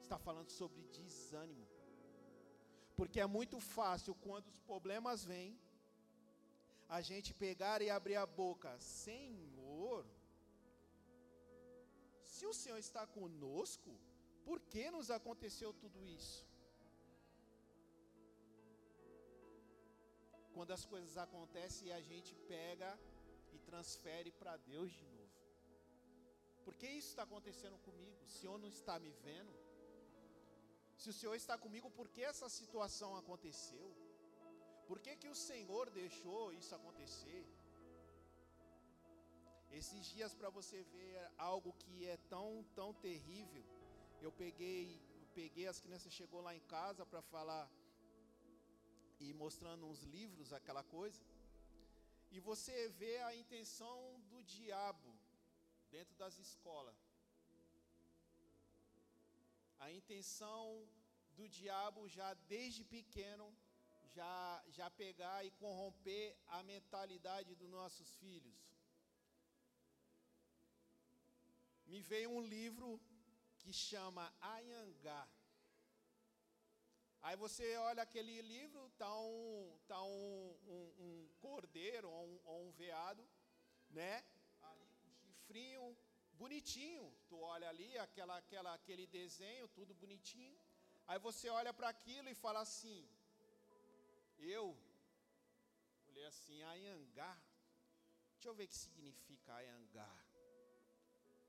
[0.01, 1.67] está falando sobre desânimo.
[2.97, 5.57] Porque é muito fácil quando os problemas vêm,
[6.89, 10.05] a gente pegar e abrir a boca, Senhor,
[12.23, 13.91] se o Senhor está conosco,
[14.45, 16.45] por que nos aconteceu tudo isso?
[20.53, 22.97] Quando as coisas acontecem, a gente pega
[23.53, 25.35] e transfere para Deus de novo.
[26.63, 28.17] Por que isso está acontecendo comigo?
[28.25, 29.53] O Senhor não está me vendo?
[30.95, 33.87] Se o Senhor está comigo, por que essa situação aconteceu?
[34.87, 37.43] Por que, que o Senhor deixou isso acontecer?
[39.79, 43.63] Esses dias para você ver algo que é tão, tão terrível,
[44.25, 44.83] eu peguei,
[45.21, 47.65] eu peguei as crianças chegou lá em casa para falar
[49.19, 51.21] e mostrando uns livros, aquela coisa.
[52.31, 55.11] E você vê a intenção do diabo
[55.91, 56.97] dentro das escolas.
[59.79, 60.65] A intenção
[61.37, 63.47] do diabo já desde pequeno
[64.15, 68.55] já, já pegar e corromper a mentalidade dos nossos filhos.
[71.85, 72.99] Me veio um livro
[73.59, 75.27] que chama Ayangá.
[77.21, 82.67] Aí você olha aquele livro, tá um, tá um, um, um cordeiro ou um, ou
[82.67, 83.27] um veado,
[83.89, 84.23] né?
[84.61, 85.97] Ali com chifrinho,
[86.33, 87.05] bonitinho.
[87.27, 90.57] Tu olha ali, aquela, aquela, aquele desenho, tudo bonitinho.
[91.07, 93.07] Aí você olha para aquilo e fala assim:
[94.37, 94.77] eu
[96.07, 97.39] olhei assim, Ayangá.
[98.33, 100.09] Deixa eu ver o que significa Ayangá.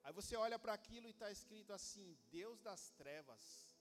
[0.05, 3.77] Aí você olha para aquilo e está escrito assim: Deus das trevas.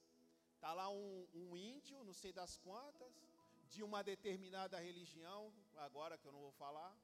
[0.54, 3.14] Está lá um, um, índio, não sei das quantas,
[3.70, 6.98] de uma determinada religião, agora que eu não vou falar,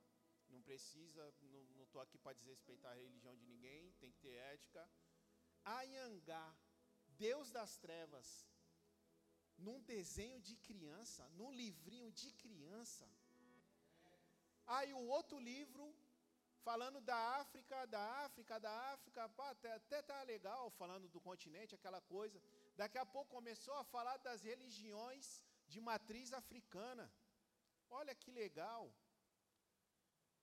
[0.48, 1.32] não precisa,
[1.76, 4.90] não estou aqui para desrespeitar a religião de ninguém, tem que ter ética.
[5.64, 6.52] Ayangá,
[7.16, 8.44] Deus das trevas,
[9.58, 13.08] num desenho de criança, num livrinho de criança.
[14.66, 15.94] Aí o outro livro,
[16.62, 21.74] falando da África, da África, da África, pá, até, até tá legal, falando do continente,
[21.74, 22.40] aquela coisa.
[22.76, 27.12] Daqui a pouco começou a falar das religiões de matriz africana.
[27.90, 28.92] Olha que legal.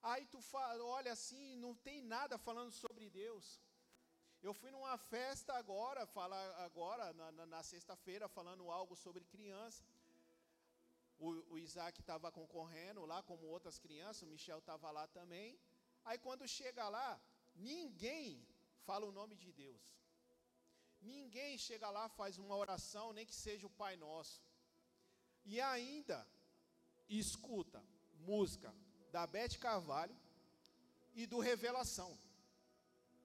[0.02, 3.60] Aí tu fala, olha assim, não tem nada falando sobre Deus.
[4.44, 9.84] Eu fui numa festa agora, falar agora na, na, na sexta-feira, falando algo sobre criança.
[11.20, 15.60] O, o Isaac estava concorrendo lá, como outras crianças, o Michel estava lá também.
[16.04, 17.22] Aí quando chega lá,
[17.56, 18.44] ninguém
[18.88, 19.84] fala o nome de Deus.
[21.02, 24.42] Ninguém chega lá, faz uma oração, nem que seja o Pai Nosso.
[25.46, 26.28] E ainda
[27.08, 27.84] escuta
[28.20, 28.74] música
[29.12, 30.16] da Bete Carvalho
[31.14, 32.18] e do Revelação.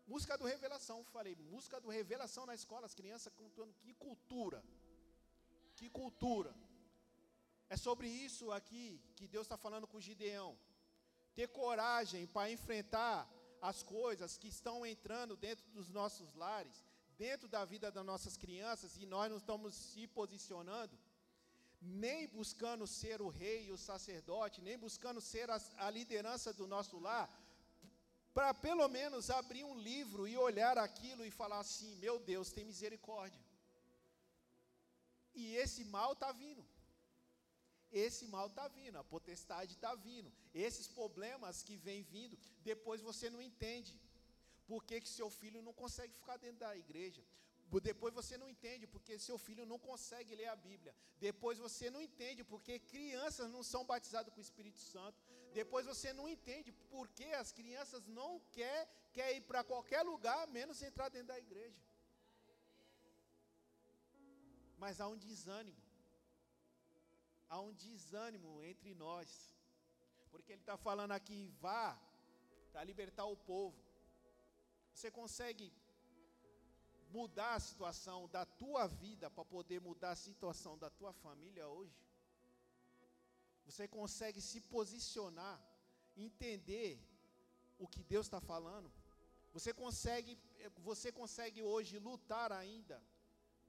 [0.07, 4.63] Música do Revelação, falei, música do Revelação na escola, as crianças contando que cultura.
[5.75, 6.55] Que cultura.
[7.69, 10.57] É sobre isso aqui que Deus está falando com Gideão.
[11.35, 13.29] Ter coragem para enfrentar
[13.61, 16.85] as coisas que estão entrando dentro dos nossos lares,
[17.19, 20.97] dentro da vida das nossas crianças, e nós não estamos se posicionando,
[21.81, 26.99] nem buscando ser o rei o sacerdote, nem buscando ser a, a liderança do nosso
[26.99, 27.29] lar,
[28.37, 32.67] para pelo menos abrir um livro e olhar aquilo e falar assim: meu Deus, tem
[32.71, 33.43] misericórdia.
[35.43, 36.65] E esse mal está vindo.
[37.91, 40.31] Esse mal está vindo, a potestade está vindo.
[40.67, 42.37] Esses problemas que vem vindo,
[42.71, 43.95] depois você não entende.
[44.67, 47.23] Por que, que seu filho não consegue ficar dentro da igreja?
[47.89, 50.95] Depois você não entende porque seu filho não consegue ler a Bíblia.
[51.19, 55.19] Depois você não entende porque crianças não são batizadas com o Espírito Santo.
[55.61, 58.81] Depois você não entende porque as crianças não quer,
[59.17, 61.83] quer ir para qualquer lugar, menos entrar dentro da igreja.
[64.83, 65.83] Mas há um desânimo.
[67.49, 69.31] Há um desânimo entre nós.
[70.31, 71.99] Porque ele está falando aqui, vá
[72.71, 73.79] para libertar o povo.
[74.93, 75.73] Você consegue
[77.09, 82.06] mudar a situação da tua vida para poder mudar a situação da tua família hoje?
[83.67, 85.61] Você consegue se posicionar,
[86.17, 86.93] entender
[87.79, 88.91] o que Deus está falando?
[89.53, 90.39] Você consegue,
[90.79, 93.03] você consegue hoje lutar ainda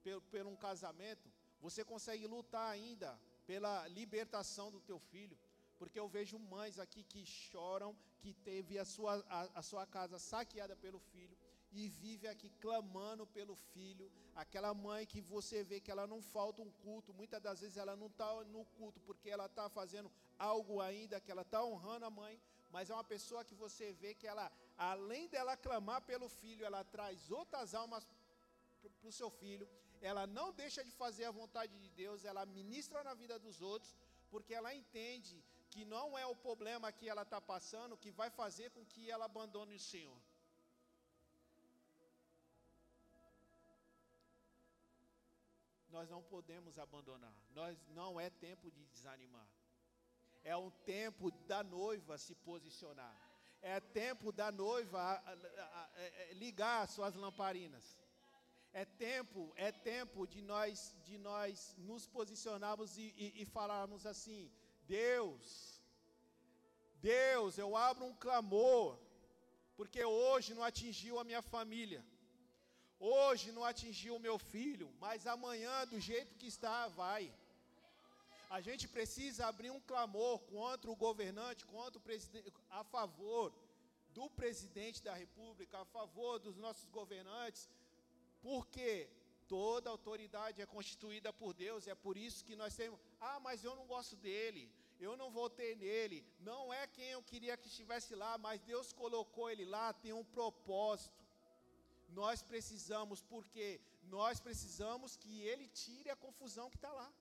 [0.03, 1.27] por, por um casamento,
[1.59, 5.37] você consegue lutar ainda pela libertação do teu filho.
[5.79, 10.17] Porque eu vejo mães aqui que choram, que teve a sua, a, a sua casa
[10.17, 11.37] saqueada pelo filho
[11.79, 14.11] e vive aqui clamando pelo filho.
[14.43, 17.95] Aquela mãe que você vê que ela não falta um culto, muitas das vezes ela
[17.95, 22.09] não está no culto porque ela está fazendo algo ainda, que ela está honrando a
[22.21, 22.35] mãe,
[22.71, 24.51] mas é uma pessoa que você vê que ela,
[24.93, 28.07] além dela clamar pelo filho, ela traz outras almas
[28.99, 29.67] para o seu filho,
[30.01, 33.95] ela não deixa de fazer a vontade de Deus, ela ministra na vida dos outros,
[34.31, 38.71] porque ela entende que não é o problema que ela está passando que vai fazer
[38.71, 40.19] com que ela abandone o Senhor.
[45.97, 47.35] Nós não podemos abandonar.
[47.59, 49.49] Nós não é tempo de desanimar.
[50.43, 53.15] É um tempo da noiva se posicionar.
[53.63, 55.01] É tempo da noiva
[55.95, 57.85] é, é, ligar suas lamparinas.
[58.71, 64.51] É tempo, é tempo de nós, de nós nos posicionarmos e, e, e falarmos assim:
[64.85, 65.81] Deus,
[67.01, 68.99] Deus, eu abro um clamor,
[69.75, 72.05] porque hoje não atingiu a minha família,
[72.99, 77.33] hoje não atingiu o meu filho, mas amanhã, do jeito que está, vai.
[78.49, 83.53] A gente precisa abrir um clamor contra o governante, contra o presidente, a favor
[84.13, 87.69] do presidente da República, a favor dos nossos governantes,
[88.41, 89.09] porque
[89.47, 93.75] toda autoridade é constituída por Deus, é por isso que nós temos, ah, mas eu
[93.75, 98.37] não gosto dele, eu não votei nele, não é quem eu queria que estivesse lá,
[98.37, 101.26] mas Deus colocou ele lá, tem um propósito.
[102.07, 107.11] Nós precisamos, porque nós precisamos que ele tire a confusão que está lá.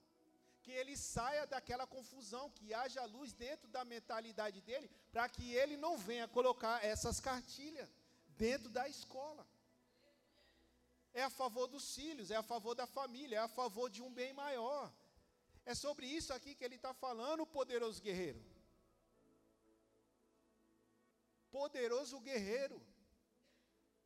[0.63, 5.77] Que ele saia daquela confusão, que haja luz dentro da mentalidade dele, para que ele
[5.77, 7.89] não venha colocar essas cartilhas
[8.37, 9.47] dentro da escola.
[11.13, 14.13] É a favor dos filhos, é a favor da família, é a favor de um
[14.13, 14.91] bem maior.
[15.65, 18.41] É sobre isso aqui que ele está falando, poderoso guerreiro.
[21.49, 22.81] Poderoso guerreiro.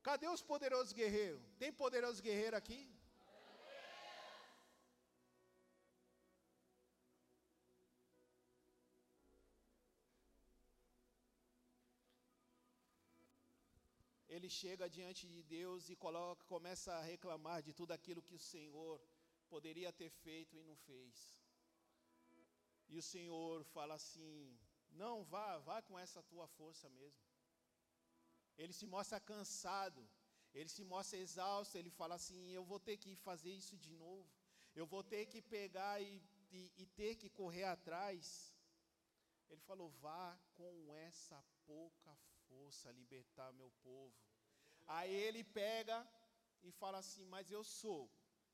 [0.04, 1.44] Cadê os poderosos guerreiros?
[1.60, 2.82] Tem poderoso guerreiro aqui?
[14.36, 18.40] Ele chega diante de Deus e coloca, começa a reclamar de tudo aquilo que o
[18.40, 19.00] Senhor
[19.50, 21.16] poderia ter feito e não fez.
[22.88, 24.58] E o Senhor fala assim:
[24.90, 27.31] Não, vá, vá com essa tua força mesmo.
[28.62, 30.02] Ele se mostra cansado,
[30.54, 34.30] ele se mostra exausto, ele fala assim: Eu vou ter que fazer isso de novo,
[34.76, 38.54] eu vou ter que pegar e, e, e ter que correr atrás.
[39.50, 42.16] Ele falou: Vá com essa pouca
[42.48, 44.16] força libertar meu povo.
[44.86, 45.98] Aí ele pega
[46.62, 48.04] e fala assim: Mas eu sou.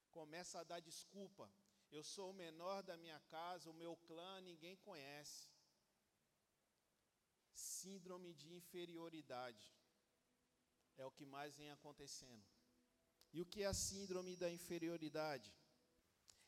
[0.09, 1.51] Começa a dar desculpa.
[1.91, 5.49] Eu sou o menor da minha casa, o meu clã ninguém conhece.
[7.53, 9.76] Síndrome de inferioridade
[10.97, 12.45] é o que mais vem acontecendo.
[13.33, 15.53] E o que é a síndrome da inferioridade?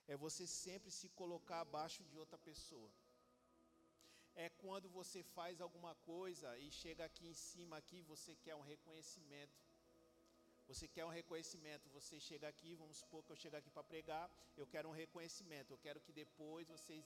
[0.07, 2.91] É você sempre se colocar abaixo de outra pessoa.
[4.35, 8.61] É quando você faz alguma coisa e chega aqui em cima aqui, você quer um
[8.61, 9.57] reconhecimento.
[10.69, 14.25] Você quer um reconhecimento, você chega aqui, vamos supor que eu chego aqui para pregar,
[14.55, 17.03] eu quero um reconhecimento, eu quero que depois vocês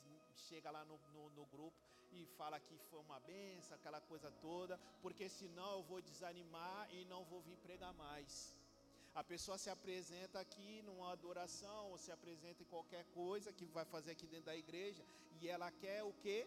[0.47, 1.77] chegam lá no, no, no, grupo
[2.11, 7.05] e fala que foi uma benção, aquela coisa toda, porque senão eu vou desanimar e
[7.05, 8.53] não vou vir pregar mais.
[9.15, 13.85] A pessoa se apresenta aqui numa adoração, ou se apresenta em qualquer coisa que vai
[13.85, 15.05] fazer aqui dentro da igreja,
[15.39, 16.39] e ela quer o que?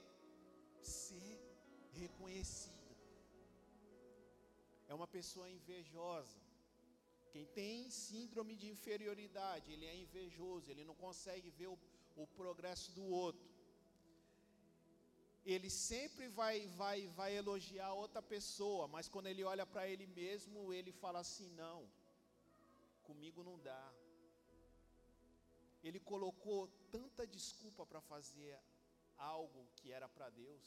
[0.82, 1.38] Ser
[1.92, 2.94] reconhecida.
[4.86, 6.45] É uma pessoa invejosa.
[7.36, 11.78] Quem tem síndrome de inferioridade, ele é invejoso, ele não consegue ver o,
[12.22, 13.46] o progresso do outro.
[15.44, 20.72] Ele sempre vai, vai, vai elogiar outra pessoa, mas quando ele olha para ele mesmo,
[20.72, 21.86] ele fala assim: não,
[23.02, 23.84] comigo não dá.
[25.84, 26.60] Ele colocou
[26.90, 28.58] tanta desculpa para fazer
[29.18, 30.64] algo que era para Deus,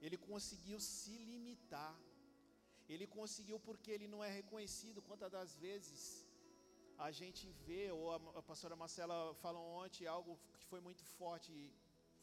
[0.00, 1.94] ele conseguiu se limitar.
[2.94, 5.06] Ele conseguiu porque ele não é reconhecido.
[5.08, 6.26] Quantas das vezes
[7.06, 11.52] a gente vê, ou a, a pastora Marcela falou ontem algo que foi muito forte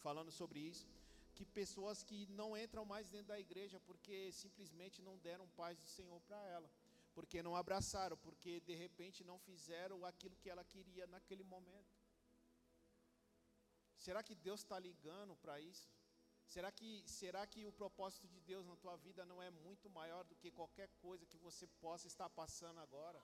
[0.05, 0.86] falando sobre isso,
[1.36, 5.88] que pessoas que não entram mais dentro da igreja porque simplesmente não deram paz do
[5.95, 6.70] Senhor para ela,
[7.15, 11.95] porque não abraçaram, porque de repente não fizeram aquilo que ela queria naquele momento.
[14.05, 15.88] Será que Deus está ligando para isso?
[16.47, 20.23] Será que, será que o propósito de Deus na tua vida não é muito maior
[20.23, 23.21] do que qualquer coisa que você possa estar passando agora?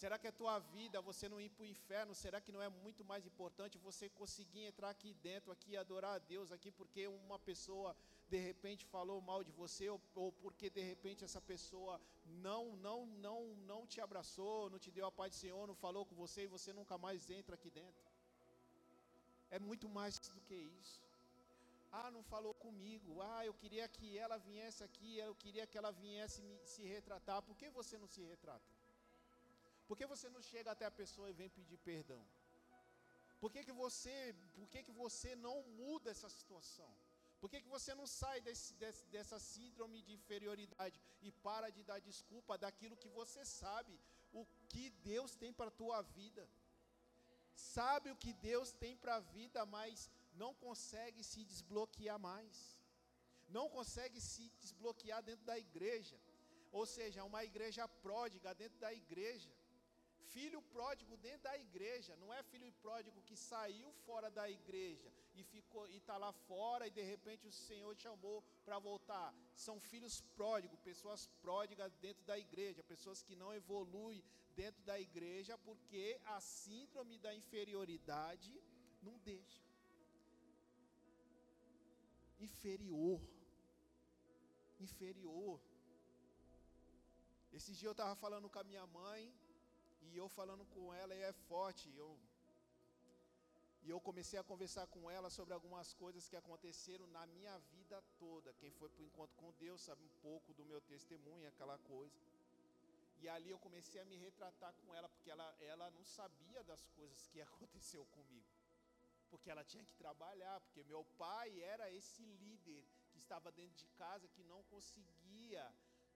[0.00, 2.68] Será que a tua vida, você não ir para o inferno, será que não é
[2.68, 7.36] muito mais importante você conseguir entrar aqui dentro, aqui adorar a Deus aqui, porque uma
[7.36, 7.96] pessoa
[8.28, 13.06] de repente falou mal de você, ou, ou porque de repente essa pessoa não, não,
[13.06, 16.44] não, não te abraçou, não te deu a paz do Senhor, não falou com você
[16.44, 18.06] e você nunca mais entra aqui dentro?
[19.50, 21.07] É muito mais do que isso.
[21.90, 23.20] Ah, não falou comigo.
[23.22, 27.42] Ah, eu queria que ela viesse aqui, eu queria que ela viesse me, se retratar.
[27.42, 28.68] Por que você não se retrata?
[29.86, 32.22] Por que você não chega até a pessoa e vem pedir perdão?
[33.40, 36.90] Por que, que você, por que, que você não muda essa situação?
[37.40, 41.82] Por que, que você não sai desse, desse, dessa síndrome de inferioridade e para de
[41.84, 43.98] dar desculpa daquilo que você sabe,
[44.32, 46.48] o que Deus tem para a tua vida?
[47.54, 50.10] Sabe o que Deus tem para a vida, mas
[50.42, 52.56] não consegue se desbloquear mais.
[53.56, 56.18] Não consegue se desbloquear dentro da igreja.
[56.70, 59.50] Ou seja, uma igreja pródiga dentro da igreja.
[60.34, 65.42] Filho pródigo dentro da igreja, não é filho pródigo que saiu fora da igreja e
[65.42, 69.34] ficou e está lá fora e de repente o Senhor chamou para voltar.
[69.54, 74.22] São filhos pródigos, pessoas pródigas dentro da igreja, pessoas que não evoluem
[74.54, 78.52] dentro da igreja porque a síndrome da inferioridade
[79.00, 79.67] não deixa.
[82.40, 83.20] Inferior.
[84.80, 85.60] Inferior.
[87.52, 89.34] Esse dia eu estava falando com a minha mãe,
[90.02, 91.92] e eu falando com ela, e é forte.
[91.96, 92.18] Eu,
[93.82, 98.02] e eu comecei a conversar com ela sobre algumas coisas que aconteceram na minha vida
[98.18, 98.52] toda.
[98.54, 102.14] Quem foi para o encontro com Deus sabe um pouco do meu testemunho, aquela coisa.
[103.20, 106.86] E ali eu comecei a me retratar com ela, porque ela, ela não sabia das
[106.90, 108.57] coisas que aconteceu comigo.
[109.30, 113.86] Porque ela tinha que trabalhar, porque meu pai era esse líder que estava dentro de
[113.88, 115.64] casa, que não conseguia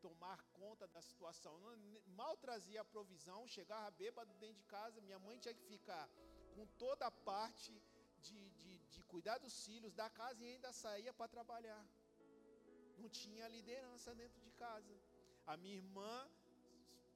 [0.01, 1.55] tomar conta da situação.
[2.07, 6.09] Mal trazia a provisão, chegava bêbado dentro de casa, minha mãe tinha que ficar
[6.55, 7.73] com toda a parte
[8.21, 11.85] de, de, de cuidar dos filhos da casa e ainda saía para trabalhar.
[12.99, 14.95] Não tinha liderança dentro de casa.
[15.47, 16.15] A minha irmã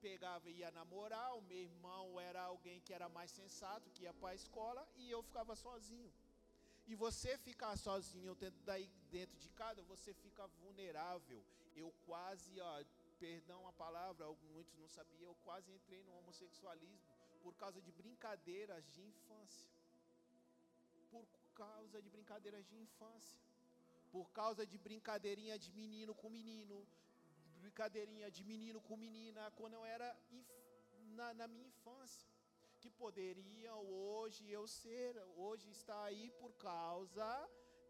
[0.06, 4.14] pegava e ia namorar, o meu irmão era alguém que era mais sensato, que ia
[4.14, 6.12] para a escola, e eu ficava sozinho.
[6.90, 11.40] E você ficar sozinho dentro, daí, dentro de casa, você fica vulnerável.
[11.74, 12.84] Eu quase, ó,
[13.18, 17.00] perdão a palavra, muitos não sabiam, eu quase entrei no homossexualismo
[17.42, 19.68] por causa de brincadeiras de infância.
[21.10, 21.26] Por
[21.62, 23.40] causa de brincadeiras de infância.
[24.12, 26.86] Por causa de brincadeirinha de menino com menino,
[27.62, 30.08] brincadeirinha de menino com menina, quando eu era
[31.18, 32.28] na, na minha infância.
[32.80, 37.28] Que poderiam hoje eu ser, hoje está aí por causa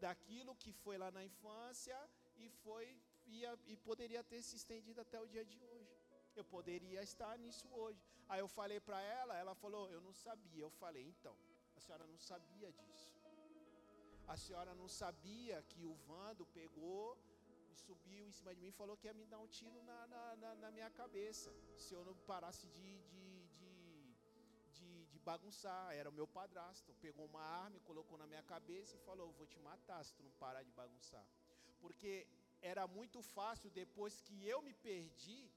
[0.01, 1.99] daquilo que foi lá na infância
[2.37, 2.87] e foi
[3.27, 5.95] ia, e poderia ter se estendido até o dia de hoje.
[6.35, 8.01] Eu poderia estar nisso hoje.
[8.29, 10.63] Aí eu falei para ela, ela falou, eu não sabia.
[10.63, 11.37] Eu falei, então,
[11.77, 13.15] a senhora não sabia disso.
[14.27, 17.17] A senhora não sabia que o Vando pegou
[17.85, 20.37] subiu em cima de mim e falou que ia me dar um tiro na, na,
[20.37, 21.51] na, na minha cabeça.
[21.77, 23.73] Se eu não parasse de, de, de,
[24.77, 25.85] de, de bagunçar.
[25.95, 26.95] Era o meu padrasto.
[27.07, 30.33] Pegou uma arma, colocou na minha cabeça e falou, vou te matar se tu não
[30.45, 31.27] parar de bagunçar.
[31.81, 32.27] Porque
[32.63, 35.51] era muito fácil depois que eu me perdi,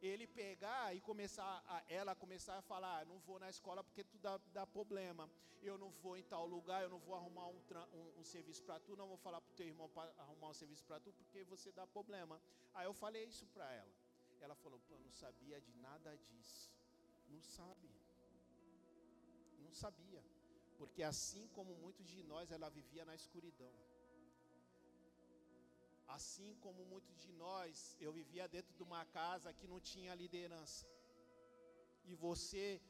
[0.00, 4.04] ele pegar e começar, a, ela começar a falar, ah, não vou na escola porque
[4.04, 5.28] tu dá, dá problema,
[5.62, 7.60] eu não vou em tal lugar, eu não vou arrumar um,
[7.92, 10.54] um, um serviço para tu, não vou falar para o teu irmão para arrumar um
[10.54, 12.40] serviço para tu porque você dá problema.
[12.74, 13.92] Aí eu falei isso para ela.
[14.40, 16.70] Ela falou, pô, não sabia de nada disso.
[17.28, 17.90] Não sabe.
[19.58, 20.22] Não sabia.
[20.76, 23.72] Porque assim como muitos de nós, ela vivia na escuridão.
[26.16, 30.86] Assim como muitos de nós, eu vivia dentro de uma casa que não tinha liderança.
[32.04, 32.80] E você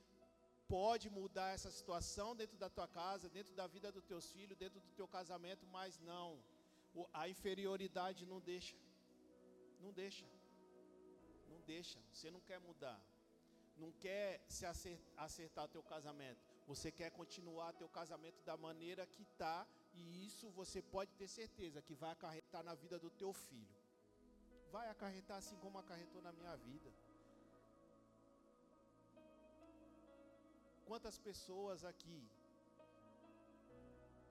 [0.69, 4.81] pode mudar essa situação dentro da tua casa, dentro da vida dos teus filhos, dentro
[4.81, 6.39] do teu casamento, mas não.
[7.12, 8.77] A inferioridade não deixa.
[9.81, 10.27] Não deixa.
[11.49, 11.99] Não deixa.
[12.12, 13.01] Você não quer mudar.
[13.77, 14.64] Não quer se
[15.16, 16.41] acertar o teu casamento.
[16.66, 21.82] Você quer continuar teu casamento da maneira que está e isso você pode ter certeza
[21.82, 23.76] que vai acarretar na vida do teu filho.
[24.70, 26.93] Vai acarretar assim como acarretou na minha vida.
[30.84, 32.22] Quantas pessoas aqui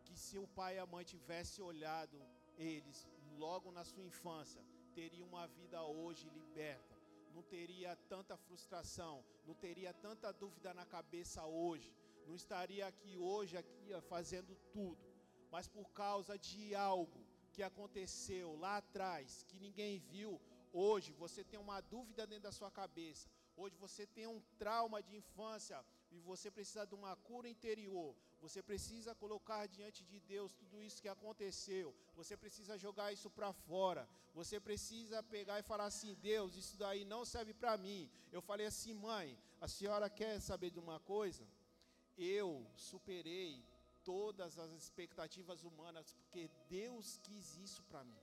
[0.05, 2.19] que se o pai e a mãe tivesse olhado
[2.57, 6.95] eles logo na sua infância, teriam uma vida hoje liberta,
[7.33, 11.93] não teria tanta frustração, não teria tanta dúvida na cabeça hoje,
[12.25, 15.06] não estaria aqui hoje aqui fazendo tudo
[15.51, 20.39] mas por causa de algo que aconteceu lá atrás, que ninguém viu,
[20.71, 23.27] hoje você tem uma dúvida dentro da sua cabeça.
[23.55, 28.15] Hoje você tem um trauma de infância e você precisa de uma cura interior.
[28.39, 31.95] Você precisa colocar diante de Deus tudo isso que aconteceu.
[32.15, 34.07] Você precisa jogar isso para fora.
[34.35, 38.09] Você precisa pegar e falar assim: Deus, isso daí não serve para mim.
[38.31, 41.43] Eu falei assim, mãe, a senhora quer saber de uma coisa?
[42.15, 43.65] Eu superei
[44.09, 48.21] todas as expectativas humanas porque Deus quis isso para mim.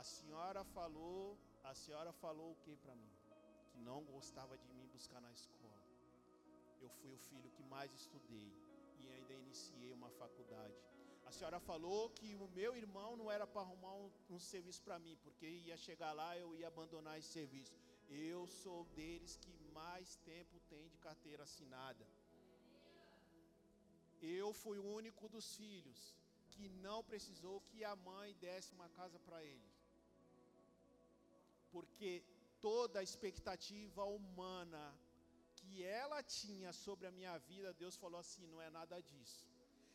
[0.00, 3.12] A senhora falou, a senhora falou o que para mim?
[3.70, 5.82] Que não gostava de mim buscar na escola.
[6.80, 8.52] Eu fui o filho que mais estudei
[9.00, 10.74] e ainda iniciei uma faculdade.
[11.26, 14.98] A senhora falou que o meu irmão não era para arrumar um, um serviço para
[14.98, 17.72] mim, porque ia chegar lá eu ia abandonar esse serviço.
[18.08, 22.06] Eu sou deles que mais tempo tem de carteira assinada.
[24.20, 26.00] Eu fui o único dos filhos
[26.52, 29.68] que não precisou que a mãe desse uma casa para ele
[31.70, 32.22] porque
[32.60, 34.82] toda a expectativa humana
[35.56, 39.46] que ela tinha sobre a minha vida, Deus falou assim: não é nada disso.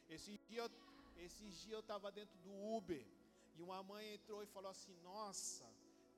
[0.10, 0.70] Esse dia,
[1.18, 3.06] esses dias eu estava dentro do Uber
[3.56, 5.66] e uma mãe entrou e falou assim: Nossa,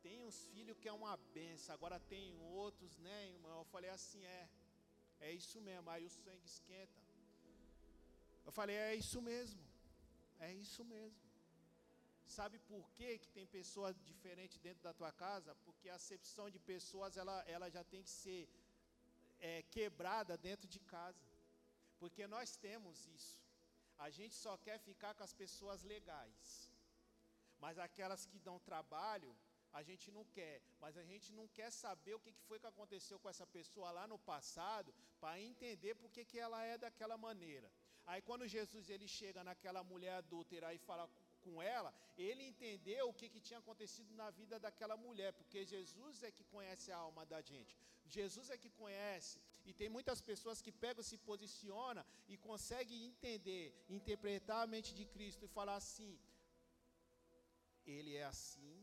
[0.05, 2.25] tem uns filhos que é uma benção, agora tem
[2.63, 3.57] outros, né, irmão?
[3.59, 4.41] Eu falei assim: É,
[5.27, 5.89] é isso mesmo.
[5.93, 6.99] Aí o sangue esquenta.
[8.47, 9.63] Eu falei: É isso mesmo,
[10.47, 11.23] é isso mesmo.
[12.35, 15.55] Sabe por que, que tem pessoas diferentes dentro da tua casa?
[15.65, 18.43] Porque a acepção de pessoas ela, ela já tem que ser
[19.39, 21.25] é, quebrada dentro de casa.
[21.99, 23.39] Porque nós temos isso.
[24.05, 26.47] A gente só quer ficar com as pessoas legais.
[27.63, 29.31] Mas aquelas que dão trabalho,
[29.79, 30.55] a gente não quer.
[30.83, 34.05] Mas a gente não quer saber o que foi que aconteceu com essa pessoa lá
[34.11, 34.89] no passado,
[35.21, 37.69] para entender por que, ela é daquela maneira.
[38.11, 41.05] Aí quando Jesus ele chega naquela mulher adúltera e fala
[41.43, 41.91] com ela,
[42.27, 46.45] ele entendeu o que, que tinha acontecido na vida daquela mulher, porque Jesus é que
[46.55, 47.75] conhece a alma da gente.
[48.17, 49.35] Jesus é que conhece.
[49.65, 53.67] E tem muitas pessoas que pegam, se posiciona e conseguem entender,
[53.99, 56.11] interpretar a mente de Cristo e falar assim:
[57.95, 58.74] Ele é assim,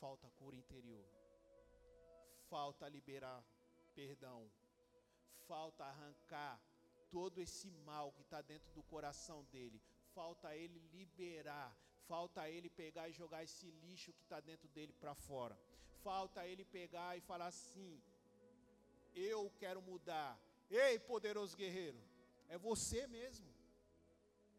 [0.00, 1.06] falta cura interior,
[2.48, 3.40] falta liberar
[3.94, 4.50] perdão,
[5.46, 6.60] falta arrancar
[7.10, 9.80] todo esse mal que está dentro do coração dele,
[10.14, 11.70] falta ele liberar,
[12.06, 15.56] falta ele pegar e jogar esse lixo que está dentro dele para fora.
[16.02, 18.02] Falta ele pegar e falar assim:
[19.14, 20.32] Eu quero mudar.
[20.70, 22.00] Ei, poderoso guerreiro,
[22.48, 23.50] é você mesmo.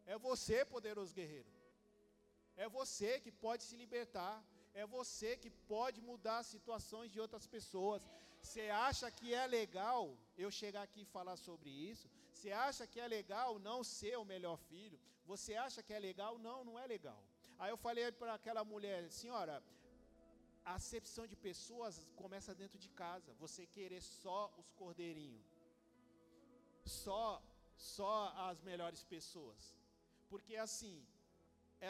[0.06, 1.50] É você, poderoso guerreiro.
[2.56, 4.34] É você que pode se libertar.
[4.74, 8.02] É você que pode mudar situações de outras pessoas.
[8.42, 12.08] Você acha que é legal eu chegar aqui e falar sobre isso?
[12.32, 14.98] Você acha que é legal não ser o melhor filho?
[15.26, 16.38] Você acha que é legal?
[16.38, 17.22] Não, não é legal.
[17.58, 19.62] Aí eu falei para aquela mulher, senhora,
[20.64, 23.32] a acepção de pessoas começa dentro de casa.
[23.38, 25.46] Você querer só os cordeirinhos,
[26.84, 27.42] só,
[27.76, 29.76] só as melhores pessoas.
[30.28, 31.06] Porque assim,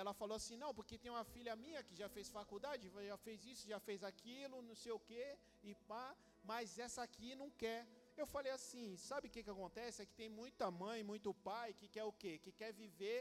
[0.00, 3.44] ela falou assim: não, porque tem uma filha minha que já fez faculdade, já fez
[3.44, 6.16] isso, já fez aquilo, não sei o quê, e pá,
[6.50, 7.80] mas essa aqui não quer.
[8.16, 10.00] Eu falei assim: sabe o que, que acontece?
[10.02, 12.38] É que tem muita mãe, muito pai que quer o quê?
[12.38, 13.20] Que quer viver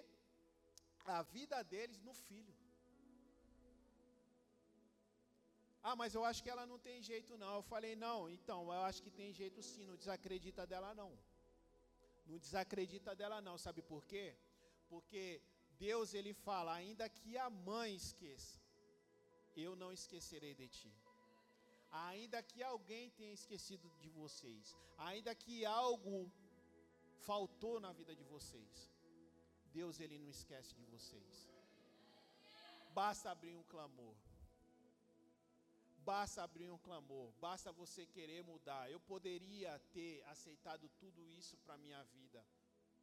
[1.05, 2.55] a vida deles no filho.
[5.84, 7.53] Ah, mas eu acho que ela não tem jeito não.
[7.55, 11.11] Eu falei: não, então, eu acho que tem jeito sim, não desacredita dela não.
[12.26, 14.38] Não desacredita dela não, sabe por quê?
[14.88, 15.41] Porque
[15.86, 18.59] Deus ele fala: ainda que a mãe esqueça,
[19.65, 20.91] eu não esquecerei de ti
[21.91, 26.32] ainda que alguém tenha esquecido de vocês, ainda que algo
[27.19, 28.89] faltou na vida de vocês,
[29.73, 31.49] Deus ele não esquece de vocês.
[32.93, 34.15] Basta abrir um clamor.
[36.03, 38.89] Basta abrir um clamor, basta você querer mudar.
[38.89, 42.43] Eu poderia ter aceitado tudo isso para minha vida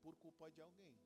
[0.02, 0.98] por culpa de alguém.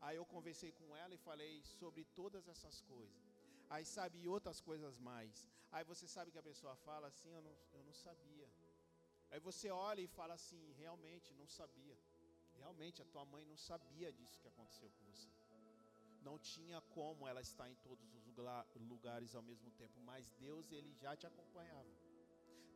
[0.00, 3.22] Aí eu conversei com ela e falei sobre todas essas coisas.
[3.68, 5.46] Aí sabe outras coisas mais.
[5.70, 8.48] Aí você sabe que a pessoa fala assim, eu não, eu não sabia.
[9.30, 11.96] Aí você olha e fala assim, realmente não sabia.
[12.58, 15.28] Realmente a tua mãe não sabia disso que aconteceu com você.
[16.22, 18.26] Não tinha como ela estar em todos os
[18.92, 21.88] lugares ao mesmo tempo, mas Deus ele já te acompanhava.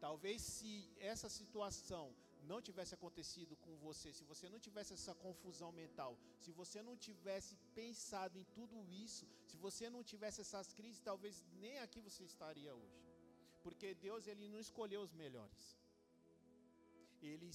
[0.00, 2.14] Talvez se essa situação
[2.50, 6.12] não tivesse acontecido com você, se você não tivesse essa confusão mental,
[6.44, 11.44] se você não tivesse pensado em tudo isso, se você não tivesse essas crises, talvez
[11.64, 13.02] nem aqui você estaria hoje.
[13.64, 15.64] Porque Deus ele não escolheu os melhores.
[17.22, 17.50] Ele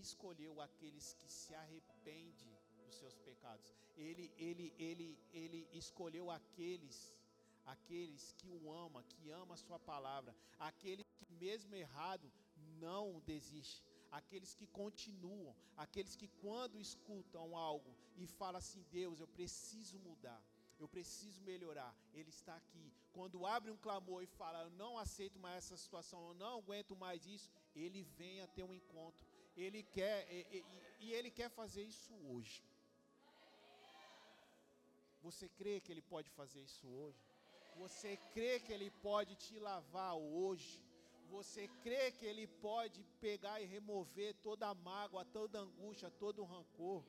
[0.00, 2.52] escolheu aqueles que se arrependem
[2.86, 3.74] dos seus pecados.
[3.96, 7.14] Ele, ele, ele, ele escolheu aqueles,
[7.66, 12.32] aqueles que o ama, que ama a sua palavra, aqueles que mesmo errado
[12.80, 15.54] não desiste, aqueles que continuam,
[15.84, 20.40] aqueles que quando escutam algo e falam assim, Deus, eu preciso mudar,
[20.78, 22.92] eu preciso melhorar, Ele está aqui.
[23.12, 26.94] Quando abre um clamor e fala, eu não aceito mais essa situação, eu não aguento
[26.94, 29.26] mais isso, Ele vem a ter um encontro.
[29.56, 32.62] Ele quer, e, e, e Ele quer fazer isso hoje.
[35.22, 37.22] Você crê que Ele pode fazer isso hoje?
[37.76, 40.82] Você crê que Ele pode te lavar hoje?
[41.32, 46.42] Você crê que Ele pode pegar e remover toda a mágoa, toda a angústia, todo
[46.42, 47.02] o rancor?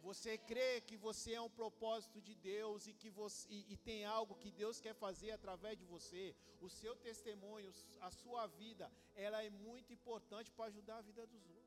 [0.00, 4.04] Você crê que você é um propósito de Deus e que você e, e, tem
[4.04, 6.34] algo que Deus quer fazer através de você?
[6.60, 11.48] O seu testemunho, a sua vida, ela é muito importante para ajudar a vida dos
[11.48, 11.65] outros.